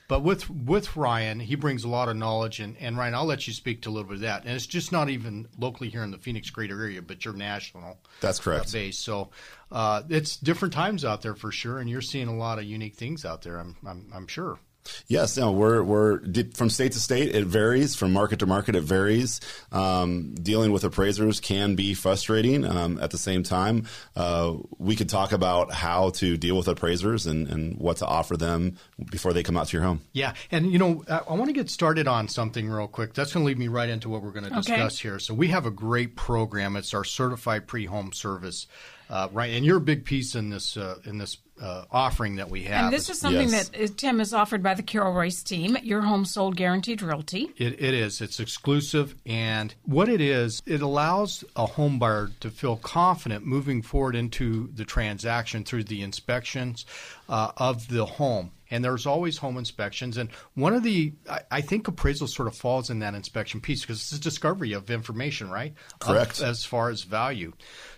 [0.08, 3.46] but with with Ryan, he brings a lot of knowledge, and, and Ryan, I'll let
[3.46, 4.44] you speak to a little bit of that.
[4.44, 7.98] And it's just not even locally here in the Phoenix greater area, but you're national.
[8.20, 8.70] That's correct.
[8.72, 8.98] base.
[8.98, 9.30] So
[9.72, 12.94] uh, it's different times out there for sure, and you're seeing a lot of unique
[12.94, 13.56] things out there.
[13.58, 14.58] I'm I'm, I'm sure.
[15.06, 16.18] Yes, no, we're we're
[16.54, 17.32] from state to state.
[17.36, 18.74] It varies from market to market.
[18.74, 19.40] It varies.
[19.70, 22.64] Um, dealing with appraisers can be frustrating.
[22.66, 27.26] Um, at the same time, uh, we could talk about how to deal with appraisers
[27.28, 28.76] and, and what to offer them
[29.08, 30.00] before they come out to your home.
[30.12, 33.14] Yeah, and you know, I, I want to get started on something real quick.
[33.14, 34.62] That's going to lead me right into what we're going to Okay.
[34.74, 35.20] discuss here.
[35.20, 36.74] So we have a great program.
[36.74, 38.66] It's our certified pre-home service,
[39.12, 39.52] uh, right?
[39.52, 42.86] And you're a big piece in this uh, in this uh, offering that we have.
[42.86, 43.68] And this is something Yes.
[43.68, 47.50] that uh, Tim is offered by the Carol Royce team, your home sold guaranteed realty.
[47.56, 48.20] It, it is.
[48.20, 53.82] It's exclusive, and what it is, it allows a home buyer to feel confident moving
[53.82, 56.84] forward into the transaction through the inspections
[57.28, 58.50] uh, of the home.
[58.70, 62.56] And there's always home inspections, and one of the I, I think appraisal sort of
[62.56, 65.74] falls in that inspection piece because it's a discovery of information, right?
[66.00, 66.40] Of- Correct.
[66.40, 67.52] as far as value.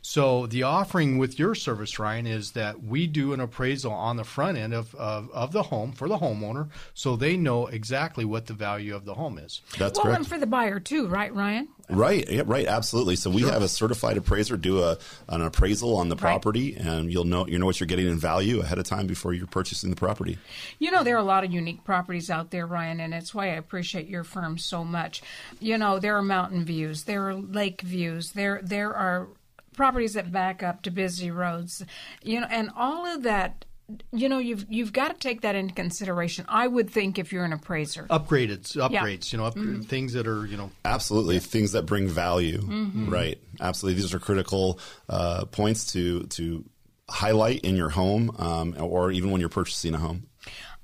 [0.06, 4.24] So the offering with your service, Ryan, is that we do an appraisal on the
[4.24, 8.44] front end of, of, of the home for the homeowner so they know exactly what
[8.44, 9.62] the value of the home is.
[9.78, 10.18] That's well, correct.
[10.18, 11.68] and for the buyer too, right, Ryan?
[11.88, 13.16] Right, yeah, right, absolutely.
[13.16, 17.24] So we have a certified appraiser do a an appraisal on the property, and you'll
[17.24, 19.96] know you know what you're getting in value ahead of time before you're purchasing the
[19.96, 20.38] property.
[20.78, 23.46] You know, there are a lot of unique properties out there, Ryan, and it's why
[23.46, 25.22] I appreciate your firm so much.
[25.60, 29.28] You know, there are mountain views, there are lake views, there there are
[29.74, 31.84] properties that back up to busy roads.
[32.22, 33.64] You know, and all of that.
[34.12, 36.46] You know, you've you've got to take that into consideration.
[36.48, 38.04] I would think if you're an appraiser.
[38.04, 42.62] Upgraded, upgrades, you know, up, things that are, you know, Absolutely, things that bring value.
[42.62, 43.10] Mm-hmm.
[43.10, 44.00] Right, absolutely.
[44.00, 46.64] These are critical uh, points to to
[47.10, 50.28] highlight in your home, um, or even when you're purchasing a home.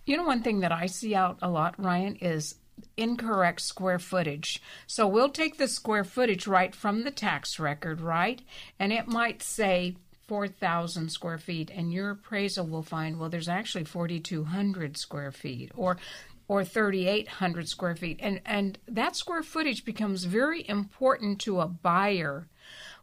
[0.05, 2.57] You know, one thing that I see out a lot, Ryan, is
[2.97, 4.63] incorrect square footage.
[4.87, 8.43] So we'll take the square footage right from the tax record, right?
[8.79, 9.97] And it might say
[10.29, 15.97] 4,000 square feet, and your appraisal will find, well, there's actually 4,200 square feet, or
[16.47, 22.49] or 3,800 square feet, and and that square footage becomes very important to a buyer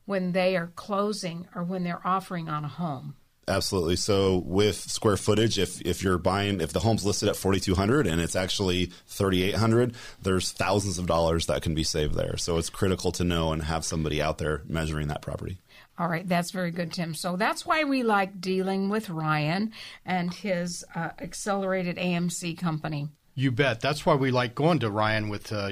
[0.05, 3.15] when they are closing or when they're offering on a home.
[3.49, 3.95] Absolutely.
[3.95, 8.19] So with square footage, if if you're buying, if the home's listed at 4,200 and
[8.19, 12.35] it's actually 3,800, there's thousands of dollars that can be saved there.
[12.35, 15.59] So it's critical to know and have somebody out there measuring that property.
[15.97, 17.15] All right, that's very good, Tim.
[17.15, 19.71] So that's why we like dealing with Ryan
[20.05, 23.07] and his uh, accelerated AMC company.
[23.33, 23.79] you bet.
[23.79, 25.69] That's why we like going to Ryan with uh,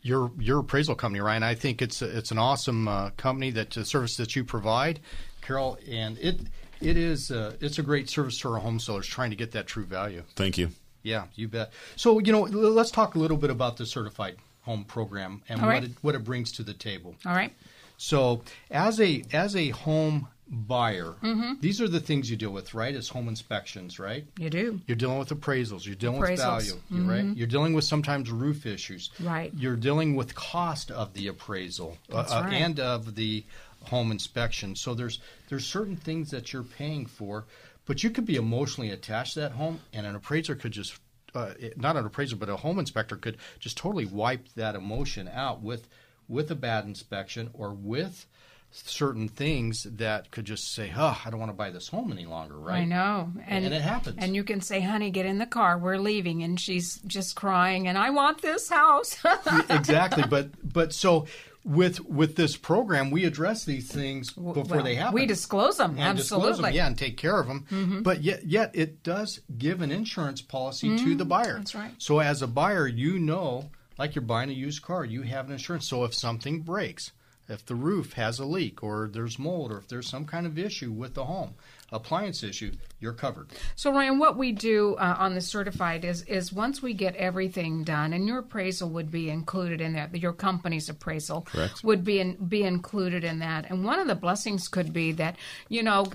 [0.00, 1.42] your your appraisal company, Ryan.
[1.42, 4.98] I think it's a, it's an awesome uh, company that the service that you provide,
[5.42, 6.40] Carol, and it
[6.82, 9.66] it is uh, it's a great service to our home sellers trying to get that
[9.66, 10.22] true value.
[10.36, 10.70] Thank you.
[11.02, 11.72] Yeah, you bet.
[11.96, 15.66] So you know, let's talk a little bit about the certified home program and All
[15.66, 15.84] what right.
[15.84, 17.14] it, what it brings to the table.
[17.26, 17.52] All right.
[17.96, 21.54] So as a as a home buyer, Mm-hmm.
[21.60, 22.94] these are the things you deal with, right?
[22.94, 24.26] Is home inspections, right?
[24.38, 24.80] You do.
[24.86, 25.86] You're dealing with appraisals.
[25.86, 26.38] You're dealing with Appraisals.
[26.38, 27.24] value, you right?
[27.36, 29.10] You're dealing with sometimes roof issues.
[29.18, 29.50] Right.
[29.56, 32.52] You're dealing with cost of the appraisal uh, uh, right.
[32.52, 33.44] and of the
[33.84, 34.76] home inspection.
[34.76, 37.46] So there's there's certain things that you're paying for,
[37.86, 40.98] but you could be emotionally attached to that home, and an appraiser could just
[41.34, 45.62] uh, not an appraiser, but a home inspector could just totally wipe that emotion out
[45.62, 45.88] with
[46.28, 48.26] with a bad inspection or with
[48.72, 52.24] certain things that could just say, "Huh, I don't want to buy this home any
[52.26, 52.80] longer." Right?
[52.80, 53.30] I know.
[53.46, 54.16] And it happens.
[54.18, 55.78] And you can say, honey, get in the car.
[55.78, 56.42] We're leaving.
[56.42, 59.16] And she's just crying, and I want this house.
[59.70, 61.26] exactly but but so
[61.64, 65.96] with with this program we address these things before Well, they happen We disclose them.
[65.98, 66.70] and disclose them, absolutely.
[66.70, 66.76] Mm-hmm.
[66.76, 70.96] yeah and take care of them but yet yet it does give an insurance policy
[70.98, 71.58] to the buyer Mm-hmm.
[71.58, 71.92] that's right.
[71.98, 75.52] so as a buyer you know like you're buying a used car you have an
[75.52, 77.12] insurance so if something breaks
[77.52, 80.58] if the roof has a leak or there's mold or if there's some kind of
[80.58, 81.54] issue with the home
[81.92, 86.52] appliance issue you're covered So Ryan, what we do uh, on the certified is is
[86.52, 90.16] once we get everything done, and your appraisal would be included in that.
[90.16, 91.82] Your company's appraisal Correct.
[91.84, 93.70] would be in, be included in that.
[93.70, 95.36] And one of the blessings could be that
[95.68, 96.06] you know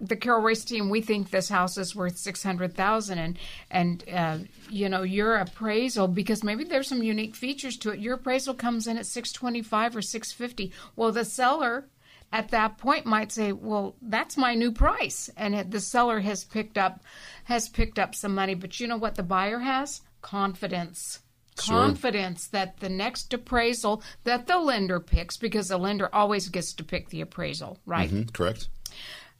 [0.00, 0.90] the Carol Royce team.
[0.90, 3.38] We think this house is worth six hundred thousand, and
[3.70, 8.00] and uh, you know your appraisal because maybe there's some unique features to it.
[8.00, 10.72] Your appraisal comes in at six twenty five or six fifty.
[10.96, 11.86] Well, the seller
[12.32, 16.78] at that point might say, "Well, that's my new price," and the seller has picked
[16.78, 17.02] up
[17.44, 18.54] has picked up some money.
[18.54, 20.02] But you know what the buyer has?
[20.22, 21.20] Confidence.
[21.60, 21.76] Sure.
[21.76, 26.84] Confidence that the next appraisal that the lender picks, because the lender always gets to
[26.84, 28.10] pick the appraisal, right?
[28.10, 28.68] Mhm, correct.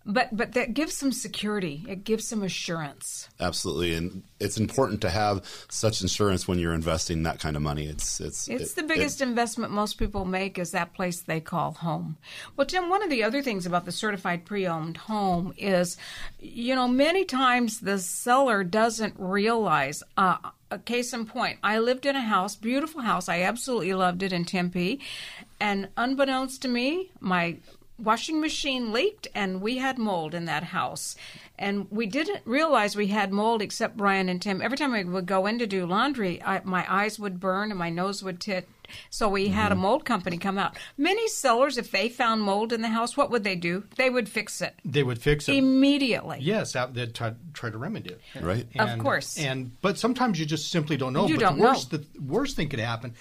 [0.06, 1.84] But but that gives some security.
[1.86, 3.28] It gives some assurance.
[3.38, 7.84] Absolutely, and it's important to have such insurance when you're investing that kind of money.
[7.86, 11.38] It's it's It's it- the biggest it- investment most people make is that place they
[11.38, 12.16] call home.
[12.56, 15.98] Well, Tim, one of the other things about the certified pre-owned home is,
[16.40, 20.02] you know, many times the seller doesn't realize.
[20.16, 20.38] Uh,
[20.70, 23.28] a case in point, I lived in a house, beautiful house.
[23.28, 25.00] I absolutely loved it in Tempe,
[25.60, 27.56] and unbeknownst to me, my
[28.02, 31.16] washing machine leaked and we had mold in that house.
[31.58, 34.62] And we didn't realize we had mold except Brian and Tim.
[34.62, 37.78] Every time I would go in to do laundry, I, my eyes would burn and
[37.78, 38.66] my nose would tit.
[39.10, 39.82] So we had a mm-hmm.
[39.82, 40.76] mold company come out.
[40.96, 43.84] Many sellers, if they found mold in the house, what would they do?
[43.96, 45.54] They would fix it They would fix it.
[45.54, 46.38] immediately.
[46.40, 48.20] Yes, they'd try, try to remedy it.
[48.40, 48.66] Right.
[48.78, 49.38] Of course.
[49.38, 51.26] And but sometimes you just simply don't know.
[51.26, 51.98] You but don't the worst, know.
[51.98, 53.14] The worst thing could happen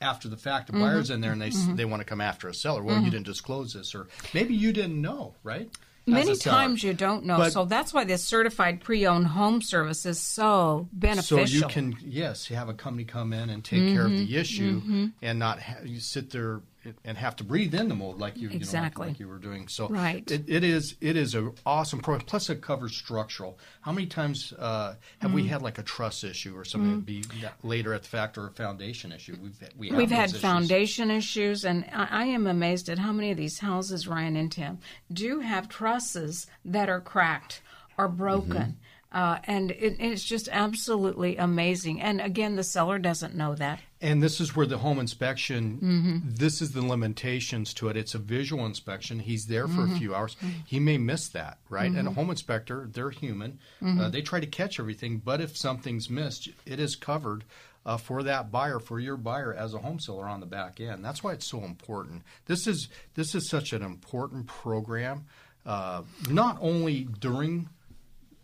[0.00, 0.66] after the fact.
[0.68, 0.82] The Mm-hmm.
[0.82, 2.82] buyer's in there and they s they want to come after a seller.
[2.82, 5.68] Well, you didn't disclose this, or maybe you didn't know, right?
[6.06, 7.38] As Many times you don't know.
[7.38, 11.46] But- so that's why this certified pre-owned home service is so beneficial.
[11.46, 14.26] So you can yes, you have a company come in and take care of Mm-hmm.
[14.26, 16.60] the issue, and not ha- you sit there
[17.04, 18.58] and have to breathe in the mold like you, Exactly.
[18.58, 19.68] you know, like, like you were doing.
[19.68, 20.30] So Right.
[20.30, 22.18] it, it is it is an awesome pro.
[22.18, 23.58] Plus it covers structural.
[23.82, 25.34] How many times uh, have Mm-hmm.
[25.34, 27.24] we had like a truss issue or something be
[27.62, 29.36] later at the fact or a foundation issue?
[29.42, 30.40] We've we have We've had issues.
[30.40, 34.52] foundation issues, and I, I am amazed at how many of these houses, Ryan and
[34.52, 34.78] Tim,
[35.12, 37.62] do have trusses that are cracked
[37.96, 38.76] or broken.
[39.14, 42.02] Uh, and it, it's just absolutely amazing.
[42.02, 43.78] And again, the seller doesn't know that.
[44.00, 46.30] And this is where the home inspection, Mm-hmm.
[46.34, 47.96] this is the limitations to it.
[47.96, 49.20] It's a visual inspection.
[49.20, 49.94] He's there for Mm-hmm.
[49.94, 50.36] a few hours.
[50.66, 51.90] He may miss that, right?
[51.90, 53.60] And a home inspector, they're human.
[53.80, 54.00] Mm-hmm.
[54.00, 57.44] Uh, they try to catch everything, but if something's missed, it is covered
[57.86, 61.04] uh, for that buyer, for your buyer as a home seller on the back end.
[61.04, 62.22] That's why it's so important.
[62.46, 65.26] This is this is such an important program,
[65.66, 67.68] uh, not only during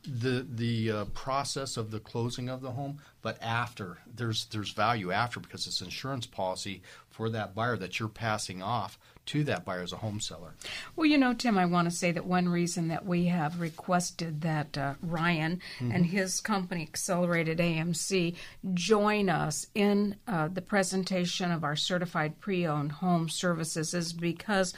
[0.03, 5.13] the the uh, process of the closing of the home, but after there's there's value
[5.13, 9.83] after because it's insurance policy for that buyer that you're passing off to that buyer
[9.83, 10.55] as a home seller.
[10.97, 14.41] Well, you know, Tim, I want to say that one reason that we have requested
[14.41, 18.35] that uh, Ryan and his company, Accelerated AMC,
[18.75, 24.75] join us in uh, the presentation of our certified pre owned home services is because.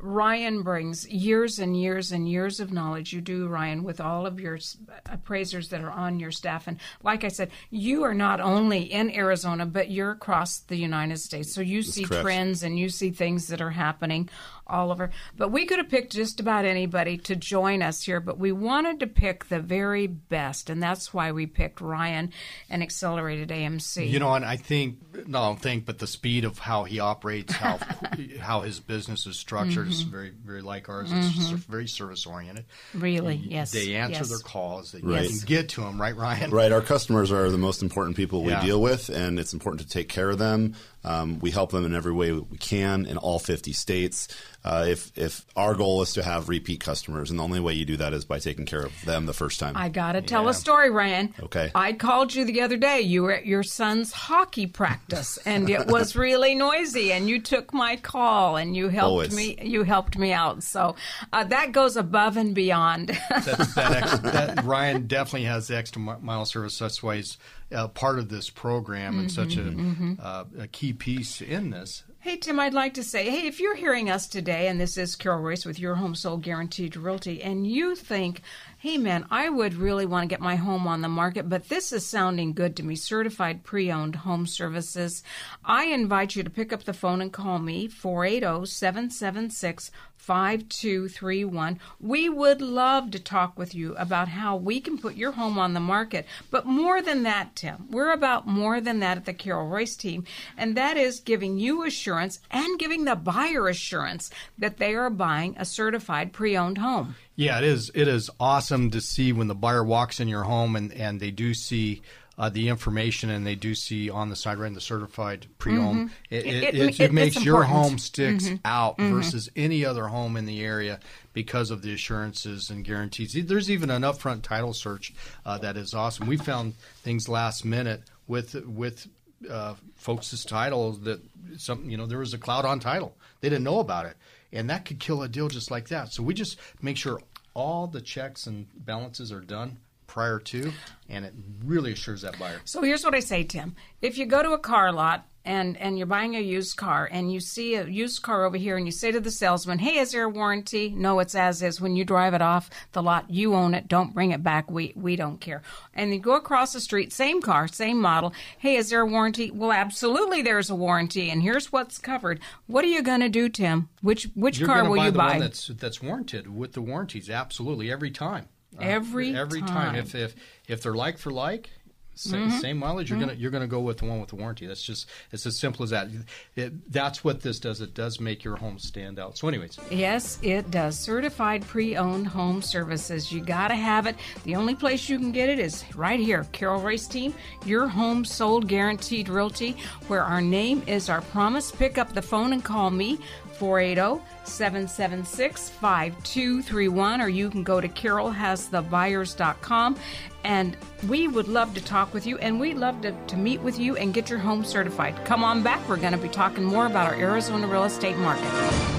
[0.00, 3.12] Ryan brings years and years and years of knowledge.
[3.12, 4.58] You do, Ryan, with all of your
[5.06, 6.66] appraisers that are on your staff.
[6.66, 11.18] And like I said, you are not only in Arizona, but you're across the United
[11.18, 11.52] States.
[11.52, 12.22] So you see correct.
[12.22, 14.28] trends and you see things that are happening
[14.68, 15.10] all over.
[15.36, 19.00] But we could have picked just about anybody to join us here, but we wanted
[19.00, 22.32] to pick the very best, and that's why we picked Ryan
[22.70, 24.08] and Accelerated AMC.
[24.08, 27.00] You know, and I think no, I don't think, but the speed of how he
[27.00, 27.78] operates, how
[28.40, 30.10] how his business is structured is mm-hmm.
[30.10, 31.10] very very like ours.
[31.12, 31.56] It's mm-hmm.
[31.70, 32.66] very service oriented.
[32.94, 33.72] really, yes.
[33.72, 34.28] They answer yes.
[34.28, 34.92] their calls.
[34.92, 35.22] They Right.
[35.22, 36.50] you can get to them, right, Ryan?
[36.50, 36.70] Right.
[36.72, 38.64] Our customers are the most important people we Yeah.
[38.64, 40.74] deal with, and it's important to take care of them.
[41.08, 44.28] Um, we help them in every way we can in all 50 states.
[44.62, 47.86] Uh, if if our goal is to have repeat customers, and the only way you
[47.86, 49.74] do that is by taking care of them the first time.
[49.74, 51.32] I got to tell a story, Ryan.
[51.40, 51.70] Okay.
[51.74, 53.00] I called you the other day.
[53.00, 57.12] You were at your son's hockey practice, and it was really noisy.
[57.12, 59.34] And you took my call, and you helped Always.
[59.34, 59.56] me.
[59.62, 60.62] You helped me out.
[60.62, 60.96] So
[61.32, 63.08] uh, that goes above and beyond.
[63.30, 66.78] That's, that, ex, that Ryan definitely has the extra mile service.
[66.78, 67.38] That's why he's
[67.74, 72.04] uh, part of this program and such a, uh, a key piece in this.
[72.28, 75.16] Hey, Tim, I'd like to say, hey, if you're hearing us today, and this is
[75.16, 78.42] Carol Royce with Your Home Sold Guaranteed Realty, and you think,
[78.76, 81.90] hey, man, I would really want to get my home on the market, but this
[81.90, 85.22] is sounding good to me, certified pre owned home services,
[85.64, 89.90] I invite you to pick up the phone and call me, 480 776
[90.28, 91.78] 5231.
[92.00, 95.72] We would love to talk with you about how we can put your home on
[95.72, 96.26] the market.
[96.50, 100.24] But more than that, Tim, we're about more than that at the Carol Royce team,
[100.54, 102.17] and that is giving you assurance
[102.50, 107.14] and giving the buyer assurance that they are buying a certified pre owned home.
[107.36, 107.90] Yeah, it is.
[107.94, 111.30] It is awesome to see when the buyer walks in your home and, and they
[111.30, 112.02] do see
[112.36, 116.10] uh, the information and they do see on the side right the certified pre-owned.
[116.30, 120.36] It, It- it, it- it, it makes your home sticks out versus any other home
[120.36, 121.00] in the area
[121.32, 123.32] because of the assurances and guarantees.
[123.46, 125.12] There's even an upfront title search
[125.44, 126.26] uh, that is awesome.
[126.28, 129.06] We found things last minute with with
[129.48, 131.20] uh, folks' title that
[131.58, 133.16] some you know there was a cloud on title.
[133.40, 134.16] They didn't know about it.
[134.52, 136.12] and that could kill a deal just like that.
[136.12, 137.20] So we just make sure
[137.54, 139.78] all the checks and balances are done
[140.08, 140.72] prior to,
[141.08, 141.34] and it
[141.64, 142.60] really assures that buyer.
[142.64, 143.76] So here's what I say, Tim.
[144.02, 147.32] If you go to a car lot and and you're buying a used car and
[147.32, 150.12] you see a used car over here and you say to the salesman, "Hey, is
[150.12, 151.80] there a warranty?" No, it's as is.
[151.80, 153.86] When you drive it off the lot, you own it.
[153.86, 154.70] Don't bring it back.
[154.70, 155.62] We we don't care.
[155.94, 158.32] And you go across the street, same car, same model.
[158.58, 159.50] Hey, is there a warranty?
[159.50, 162.40] Well, absolutely, there's a warranty, and here's what's covered.
[162.66, 163.88] What are you going to do, Tim?
[164.02, 165.30] Which which You're car will buy you the buy?
[165.32, 167.28] one that's that's warranted with the warranties.
[167.30, 168.48] Absolutely, every time.
[168.78, 169.68] Uh, Every every time.
[169.68, 169.94] time.
[169.96, 170.34] If if
[170.68, 171.70] if they're like for like.
[172.14, 172.58] Same, Mm-hmm.
[172.58, 173.10] same mileage.
[173.10, 174.66] You're gonna you're gonna go with the one with the warranty.
[174.66, 176.08] That's just it's as simple as that.
[176.56, 177.80] It, that's what this does.
[177.80, 179.38] It does make your home stand out.
[179.38, 180.98] So, anyways, Yes, it does.
[180.98, 183.30] Certified pre owned home services.
[183.30, 184.16] You got to have it.
[184.42, 186.44] The only place you can get it is right here.
[186.50, 187.32] Carol Royce Team,
[187.64, 189.76] your home sold guaranteed realty,
[190.08, 191.70] where our name is our promise.
[191.70, 193.20] Pick up the phone and call me.
[193.58, 199.96] 480 776 5231, or you can go to carolhasthebuyers.com.
[200.44, 200.76] And
[201.08, 203.96] we would love to talk with you, and we'd love to, to meet with you
[203.96, 205.22] and get your home certified.
[205.24, 205.86] Come on back.
[205.88, 208.97] We're going to be talking more about our Arizona real estate market.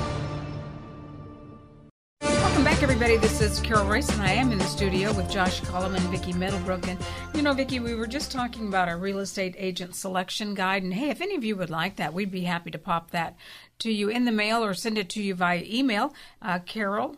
[3.10, 3.28] Everybody.
[3.28, 6.32] This is Carol Royce, and I am in the studio with Josh Cullum and Vicki
[6.32, 6.88] Middlebrook.
[6.88, 7.00] And
[7.34, 10.84] you know, Vicki, we were just talking about our real estate agent selection guide.
[10.84, 13.36] And hey, if any of you would like that, we'd be happy to pop that
[13.80, 16.14] to you in the mail or send it to you via email.
[16.40, 17.18] Uh, Carol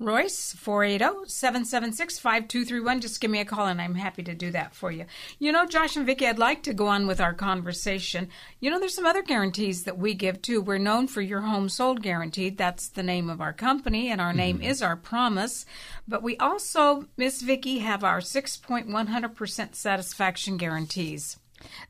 [0.00, 3.02] Royce, oh, 480-776-5231.
[3.02, 5.04] Just give me a call and I'm happy to do that for you.
[5.38, 8.30] You know, Josh and Vicki, I'd like to go on with our conversation.
[8.60, 10.62] You know, there's some other guarantees that we give too.
[10.62, 12.56] We're known for your home sold guaranteed.
[12.56, 14.70] That's the name of our company and our name mm-hmm.
[14.70, 15.66] is our promise.
[16.08, 21.39] But we also, Miss Vicki, have our 6.100% satisfaction guarantees.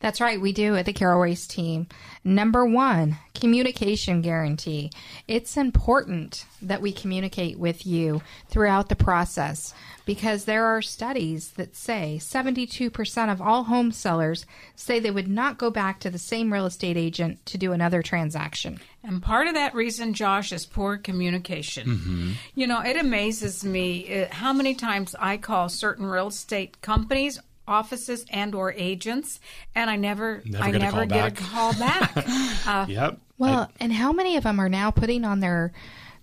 [0.01, 1.87] That's right, we do at the Carol Royce team.
[2.25, 4.91] Number one, communication guarantee.
[5.27, 9.73] It's important that we communicate with you throughout the process
[10.05, 14.45] because there are studies that say 72% of all home sellers
[14.75, 18.03] say they would not go back to the same real estate agent to do another
[18.03, 18.81] transaction.
[19.03, 22.37] And part of that reason, Josh, is poor communication.
[22.55, 27.41] You know, it amazes me uh, how many times I call certain real estate companies,
[27.71, 29.41] offices, and or agents,
[29.75, 31.41] and I never, Never I never get back.
[31.41, 32.13] a call back.
[32.67, 33.19] uh, Yep.
[33.39, 35.73] Well, and how many of them are now putting on their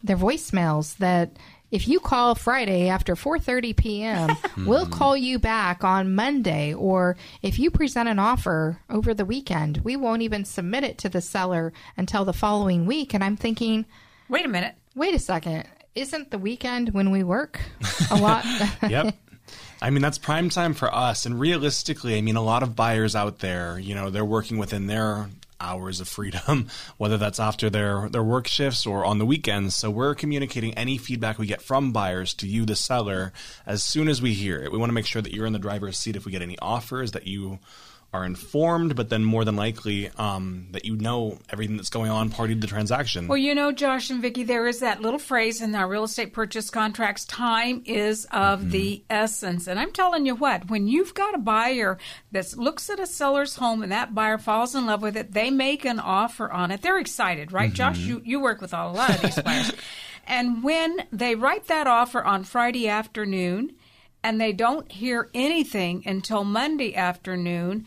[0.04, 1.32] their voicemails that
[1.72, 4.30] if you call Friday after 4:30 p.m.,
[4.68, 9.80] we'll call you back on Monday or if you present an offer over the weekend,
[9.80, 13.86] we won't even submit it to the seller until the following week and I'm thinking,
[14.30, 14.76] wait a minute.
[14.96, 17.60] "Wait a second, isn't the weekend when we work
[18.12, 18.46] a lot?"
[18.88, 19.16] yep.
[19.82, 21.26] I mean, that's prime time for us.
[21.26, 24.88] And realistically, I mean, a lot of buyers out there, you know, they're working within
[24.88, 26.68] their hours of freedom,
[26.98, 29.76] whether that's after their, their work shifts or on the weekends.
[29.76, 33.34] So we're communicating any feedback we get from buyers to you, the seller,
[33.66, 34.72] as soon as we hear it.
[34.72, 36.58] We want to make sure that you're in the driver's seat if we get any
[36.60, 37.60] offers, that you
[38.14, 42.30] are informed, but then more than likely um, that you know everything that's going on,
[42.30, 43.28] party to the transaction.
[43.28, 46.32] Well, you know, Josh and Vicki, there is that little phrase in our real estate
[46.32, 49.68] purchase contracts time is of the essence.
[49.68, 51.98] And I'm telling you what, when you've got a buyer
[52.32, 55.52] that looks at a seller's home and that buyer falls in love with it, they
[55.52, 56.82] make an offer on it.
[56.82, 57.74] They're excited, right?
[57.74, 59.72] Josh, you, you work with a lot of these buyers.
[60.28, 63.77] And when they write that offer on Friday afternoon
[64.24, 67.86] and they don't hear anything until Monday afternoon,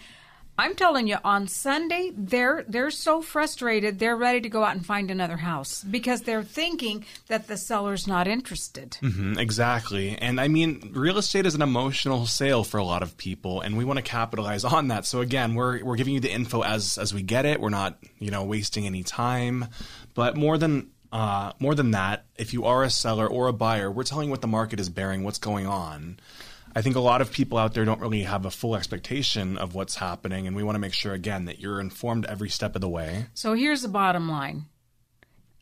[0.59, 4.85] I'm telling you, on Sunday they're they're so frustrated they're ready to go out and
[4.85, 8.99] find another house because they're thinking that the seller's not interested.
[9.01, 10.19] Mhm, exactly.
[10.19, 13.79] And I mean, real estate is an emotional sale for a lot of people, and
[13.79, 15.07] we want to capitalize on that.
[15.07, 17.59] So again, we're we're giving you the info as as we get it.
[17.59, 19.67] We're not you know wasting any time.
[20.13, 23.91] But more than uh, more than that, if you are a seller or a buyer,
[23.91, 26.21] we're telling you what the market is bearing, what's going on.
[26.75, 29.75] I think a lot of people out there don't really have a full expectation of
[29.75, 32.81] what's happening, and we want to make sure again that you're informed every step of
[32.81, 33.27] the way.
[33.35, 34.67] So here's the bottom line.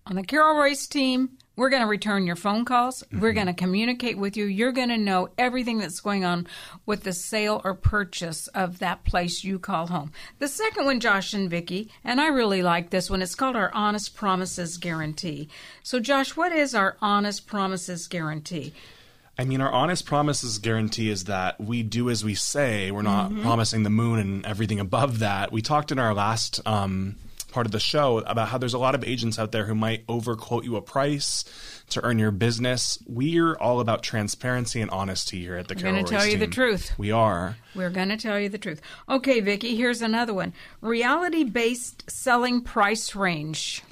[0.07, 3.03] On the Carol Royce team, we're going to return your phone calls.
[3.13, 4.45] We're going to communicate with you.
[4.45, 6.47] You're going to know everything that's going on
[6.87, 10.13] with the sale or purchase of that place you call home.
[10.39, 13.23] The second one, Josh and Vicki, and I really like this one.
[13.23, 15.49] It's called our Honest Promises Guarantee.
[15.83, 18.73] So, Josh, what is our Honest Promises Guarantee?
[19.37, 22.91] I mean, our honest promises guarantee is that we do as we say.
[22.91, 25.53] We're not promising the moon and everything above that.
[25.53, 27.15] We talked in our last um,
[27.59, 30.05] part of the show about how there's a lot of agents out there who might
[30.09, 31.45] overquote you a price
[31.89, 33.03] to earn your business.
[33.05, 36.39] We're all about transparency and honesty here at the We're Carol gonna tell Royce you
[36.39, 36.93] the truth.
[36.97, 37.57] We are.
[37.75, 38.81] We're going to tell you the truth.
[39.09, 43.83] Okay, Vicki, here's another one reality based selling price range.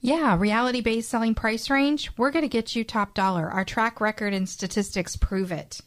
[0.00, 3.50] Yeah, reality based selling price range, we're going to get you top dollar.
[3.50, 5.80] Our track record and statistics prove it.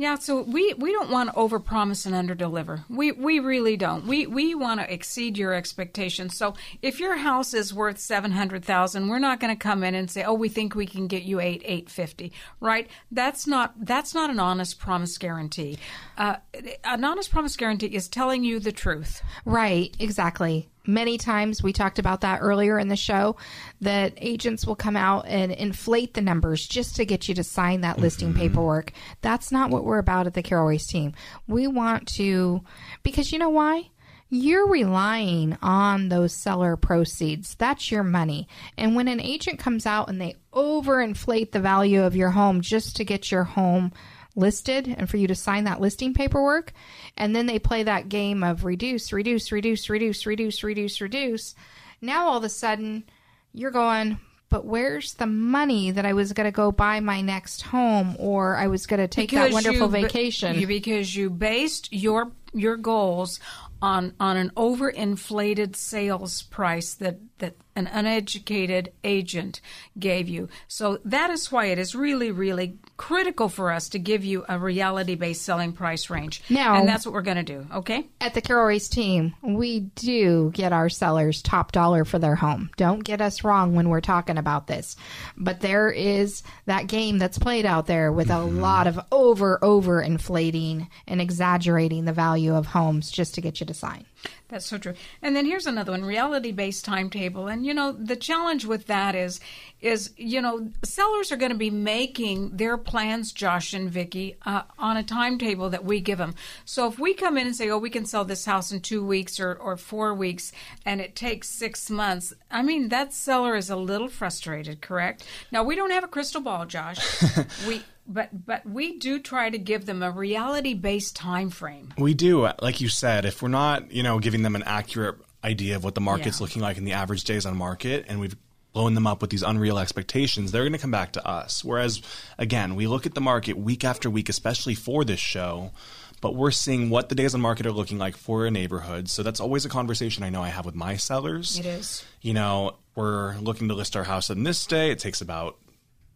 [0.00, 2.86] Yeah, so we, we don't want to overpromise and underdeliver.
[2.88, 4.06] We we really don't.
[4.06, 6.38] We we want to exceed your expectations.
[6.38, 9.94] So if your house is worth seven hundred thousand, we're not going to come in
[9.94, 12.32] and say, "Oh, we think we can get you eight eight fifty.
[12.60, 12.88] Right?
[13.10, 15.76] That's not that's not an honest promise guarantee.
[16.16, 16.36] Uh,
[16.82, 19.20] an honest promise guarantee is telling you the truth.
[19.44, 20.70] Right, exactly.
[20.90, 23.36] Many times we talked about that earlier in the show
[23.80, 27.82] that agents will come out and inflate the numbers just to get you to sign
[27.82, 28.40] that listing mm-hmm.
[28.40, 28.92] paperwork.
[29.20, 31.14] That's not what we're about at the Carol Royce team.
[31.46, 32.62] We want to,
[33.04, 33.90] because you know why?
[34.32, 37.54] You're relying on those seller proceeds.
[37.56, 38.48] That's your money.
[38.76, 42.96] And when an agent comes out and they overinflate the value of your home just
[42.96, 43.92] to get your home
[44.36, 46.72] listed and for you to sign that listing paperwork,
[47.16, 51.54] and then they play that game of reduce, reduce, reduce, reduce, reduce, reduce, reduce.
[52.00, 53.04] Now all of a sudden
[53.52, 54.18] you're going,
[54.48, 58.56] but where's the money that I was going to go buy my next home or
[58.56, 60.58] I was going to take that wonderful you, vacation?
[60.58, 63.38] you- because you based your your goals
[63.80, 69.60] on on an overinflated sales price that that an uneducated agent
[69.98, 70.48] gave you.
[70.68, 74.58] So that is why it is really really critical for us to give you a
[74.58, 76.42] reality based selling price range.
[76.48, 77.66] Now- and that's what we're going to do.
[77.74, 78.06] Okay.
[78.20, 82.70] At the Carol Royce team, we do get our sellers top dollar for their home.
[82.76, 84.96] Don't get us wrong when we're talking about this.
[85.36, 88.60] But there is that game that's played out there with a mm-hmm.
[88.60, 93.66] lot of over, over inflating and exaggerating the value of homes just to get you
[93.66, 94.04] to sign.
[94.48, 94.94] That's so true.
[95.22, 97.46] And then here's another one, reality-based timetable.
[97.46, 99.40] And you know, the challenge with that is
[99.80, 104.62] is you know, sellers are going to be making their plans, Josh and Vicky, uh,
[104.78, 106.34] on a timetable that we give them.
[106.64, 109.04] So if we come in and say, "Oh, we can sell this house in 2
[109.04, 110.52] weeks or or 4 weeks,"
[110.84, 115.24] and it takes 6 months, I mean, that seller is a little frustrated, correct?
[115.52, 116.98] Now, we don't have a crystal ball, Josh.
[117.68, 117.82] we
[118.12, 121.94] but but we do try to give them a reality-based time frame.
[121.96, 125.16] We do, uh, like you said, if we're not, you know, giving them an accurate
[125.42, 126.44] idea of what the market's Yeah.
[126.44, 128.36] looking like in the average days on market, and we've
[128.72, 131.64] blown them up with these unreal expectations, they're going to come back to us.
[131.64, 132.02] Whereas,
[132.38, 135.72] again, we look at the market week after week, especially for this show,
[136.20, 139.08] but we're seeing what the days on market are looking like for a neighborhood.
[139.08, 141.58] So that's always a conversation I know I have with my sellers.
[141.58, 142.04] It is.
[142.20, 144.90] You know, we're looking to list our house on this day.
[144.90, 145.56] It takes about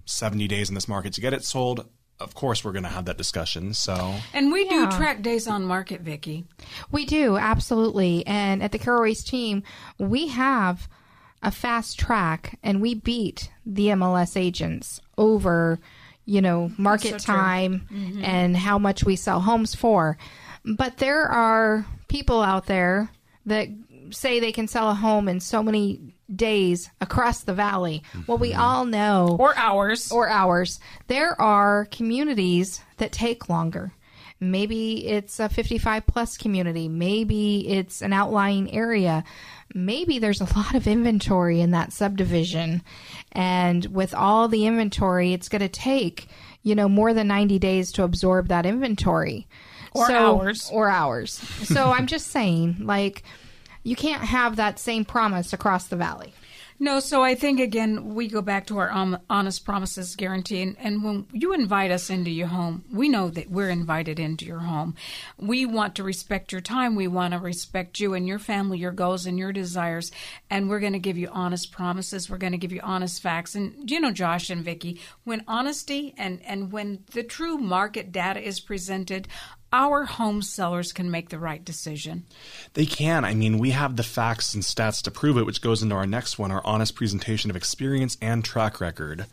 [0.04, 1.88] 70 days in this market to get it sold.
[2.20, 3.74] Of course, we're going to have that discussion.
[3.74, 4.88] So, And we Yeah.
[4.88, 6.44] do track days on market, Vicky.
[6.92, 8.24] We do, absolutely.
[8.26, 9.62] And at the Carol Royce team,
[9.98, 10.88] we have
[11.42, 15.78] a fast track and we beat the MLS agents over,
[16.24, 17.34] you know, market so true.
[17.34, 18.24] time mm-hmm.
[18.24, 20.16] and how much we sell homes for.
[20.64, 23.10] But there are people out there
[23.44, 23.68] that
[24.10, 28.02] say they can sell a home in so many days across the valley.
[28.26, 30.10] Well, we all know or hours.
[30.10, 30.80] or hours.
[31.06, 33.92] There are communities that take longer.
[34.40, 36.88] Maybe it's a 55 plus community.
[36.88, 39.24] Maybe it's an outlying area.
[39.74, 42.82] Maybe there's a lot of inventory in that subdivision.
[43.32, 46.28] And with all the inventory, it's going to take,
[46.62, 49.46] you know, more than 90 days to absorb that inventory.
[49.92, 50.68] Or hours.
[50.72, 51.32] Or hours.
[51.32, 53.22] So I'm just saying, like,
[53.84, 56.34] you can't have that same promise across the valley.
[56.80, 60.76] No, so I think again we go back to our um, honest promises guarantee, and,
[60.80, 64.58] and when you invite us into your home, we know that we're invited into your
[64.58, 64.96] home.
[65.38, 66.96] We want to respect your time.
[66.96, 70.10] We want to respect you and your family, your goals and your desires,
[70.50, 72.28] and we're going to give you honest promises.
[72.28, 76.12] We're going to give you honest facts, and you know, Josh and Vicky, when honesty
[76.18, 79.28] and and when the true market data is presented.
[79.74, 82.26] Our home sellers can make the right decision.
[82.74, 83.24] They can.
[83.24, 86.06] I mean, we have the facts and stats to prove it, which goes into our
[86.06, 89.26] next one our honest presentation of experience and track record.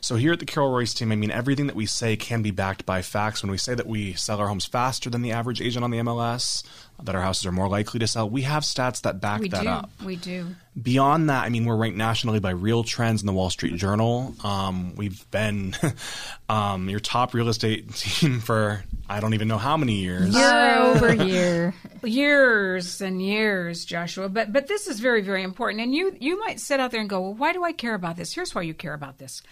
[0.00, 2.50] So, here at the Carol Royce team, I mean, everything that we say can be
[2.50, 3.42] backed by facts.
[3.42, 5.98] When we say that we sell our homes faster than the average agent on the
[5.98, 6.62] MLS,
[7.02, 9.62] that our houses are more likely to sell, we have stats that back We that
[9.62, 9.68] do.
[9.68, 9.90] up.
[10.04, 10.46] We do.
[10.80, 14.34] Beyond that, I mean, we're ranked nationally by Real Trends in the Wall Street Journal.
[14.44, 15.74] Um, we've been
[16.48, 20.34] um, your top real estate team for I don't even know how many years.
[20.34, 21.74] Year over year.
[22.04, 26.60] years and years joshua but but this is very very important and you you might
[26.60, 28.74] sit out there and go well why do i care about this here's why you
[28.74, 29.50] care about this You-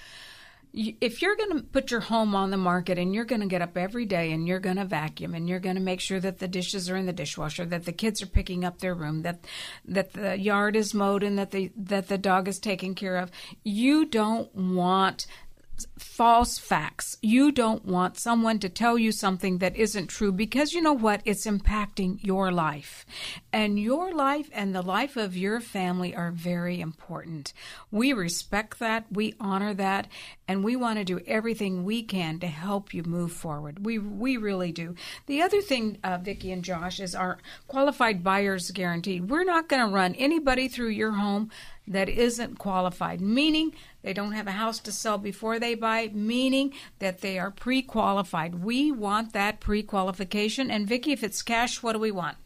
[0.76, 3.62] if you're going to put your home on the market and you're going to get
[3.62, 6.38] up every day and you're going to vacuum and you're going to make sure that
[6.38, 9.44] the dishes are in the dishwasher that the kids are picking up their room that
[9.84, 13.30] that the yard is mowed and that the that the dog is taken care of
[13.62, 15.26] you don't want
[15.98, 17.16] false facts.
[17.22, 21.22] You don't want someone to tell you something that isn't true because you know what?
[21.24, 23.04] It's impacting your life.
[23.52, 27.52] And your life and the life of your family are very important.
[27.90, 30.08] We respect that, we honor that,
[30.46, 33.84] and we want to do everything we can to help you move forward.
[33.84, 34.94] We we really do.
[35.26, 39.20] The other thing, uh, Vicki and Josh, is our qualified buyers guarantee.
[39.20, 41.50] We're not going to run anybody through your home
[41.86, 46.72] that isn't qualified, meaning they don't have a house to sell before they buy, meaning
[46.98, 48.62] that they are pre qualified.
[48.62, 50.70] We want that pre qualification.
[50.70, 52.36] And Vicki, if it's cash, what do we want?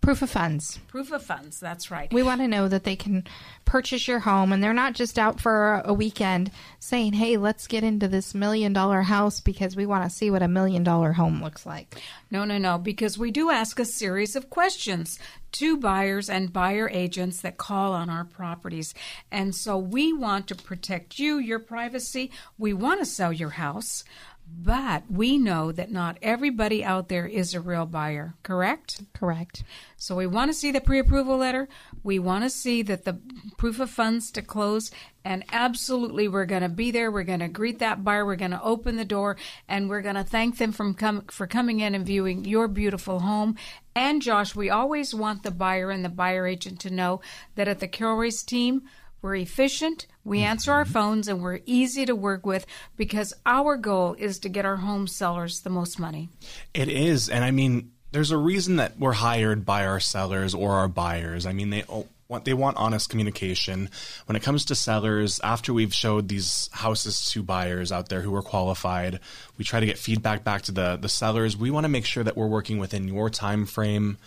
[0.00, 0.78] Proof of funds.
[0.88, 2.12] Proof of funds, that's right.
[2.12, 3.24] We want to know that they can
[3.64, 7.84] purchase your home and they're not just out for a weekend saying, hey, let's get
[7.84, 11.42] into this million dollar house because we want to see what a million dollar home
[11.42, 12.00] looks like.
[12.30, 15.18] No, no, no, because we do ask a series of questions
[15.52, 18.94] to buyers and buyer agents that call on our properties.
[19.30, 22.30] And so we want to protect you, your privacy.
[22.56, 24.04] We want to sell your house.
[24.50, 29.02] But we know that not everybody out there is a real buyer, correct?
[29.12, 29.62] Correct.
[29.96, 31.68] So we want to see the pre approval letter.
[32.02, 33.18] We want to see that the
[33.56, 34.90] proof of funds to close.
[35.24, 37.10] And absolutely, we're going to be there.
[37.10, 38.24] We're going to greet that buyer.
[38.24, 39.36] We're going to open the door
[39.68, 43.20] and we're going to thank them from com- for coming in and viewing your beautiful
[43.20, 43.56] home.
[43.94, 47.20] And Josh, we always want the buyer and the buyer agent to know
[47.54, 48.82] that at the Carol Royce team,
[49.20, 52.66] we're efficient, we answer our phones, and we're easy to work with
[52.96, 56.28] because our goal is to get our home sellers the most money.
[56.74, 57.28] It is.
[57.28, 61.46] And I mean, there's a reason that we're hired by our sellers or our buyers.
[61.46, 61.84] I mean, they
[62.28, 63.90] want they want honest communication.
[64.26, 68.34] When it comes to sellers, after we've showed these houses to buyers out there who
[68.34, 69.20] are qualified,
[69.56, 71.56] we try to get feedback back to the the sellers.
[71.56, 74.18] We want to make sure that we're working within your time frame.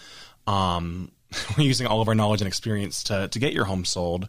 [0.47, 1.11] Um,
[1.57, 4.27] we're using all of our knowledge and experience to to get your home sold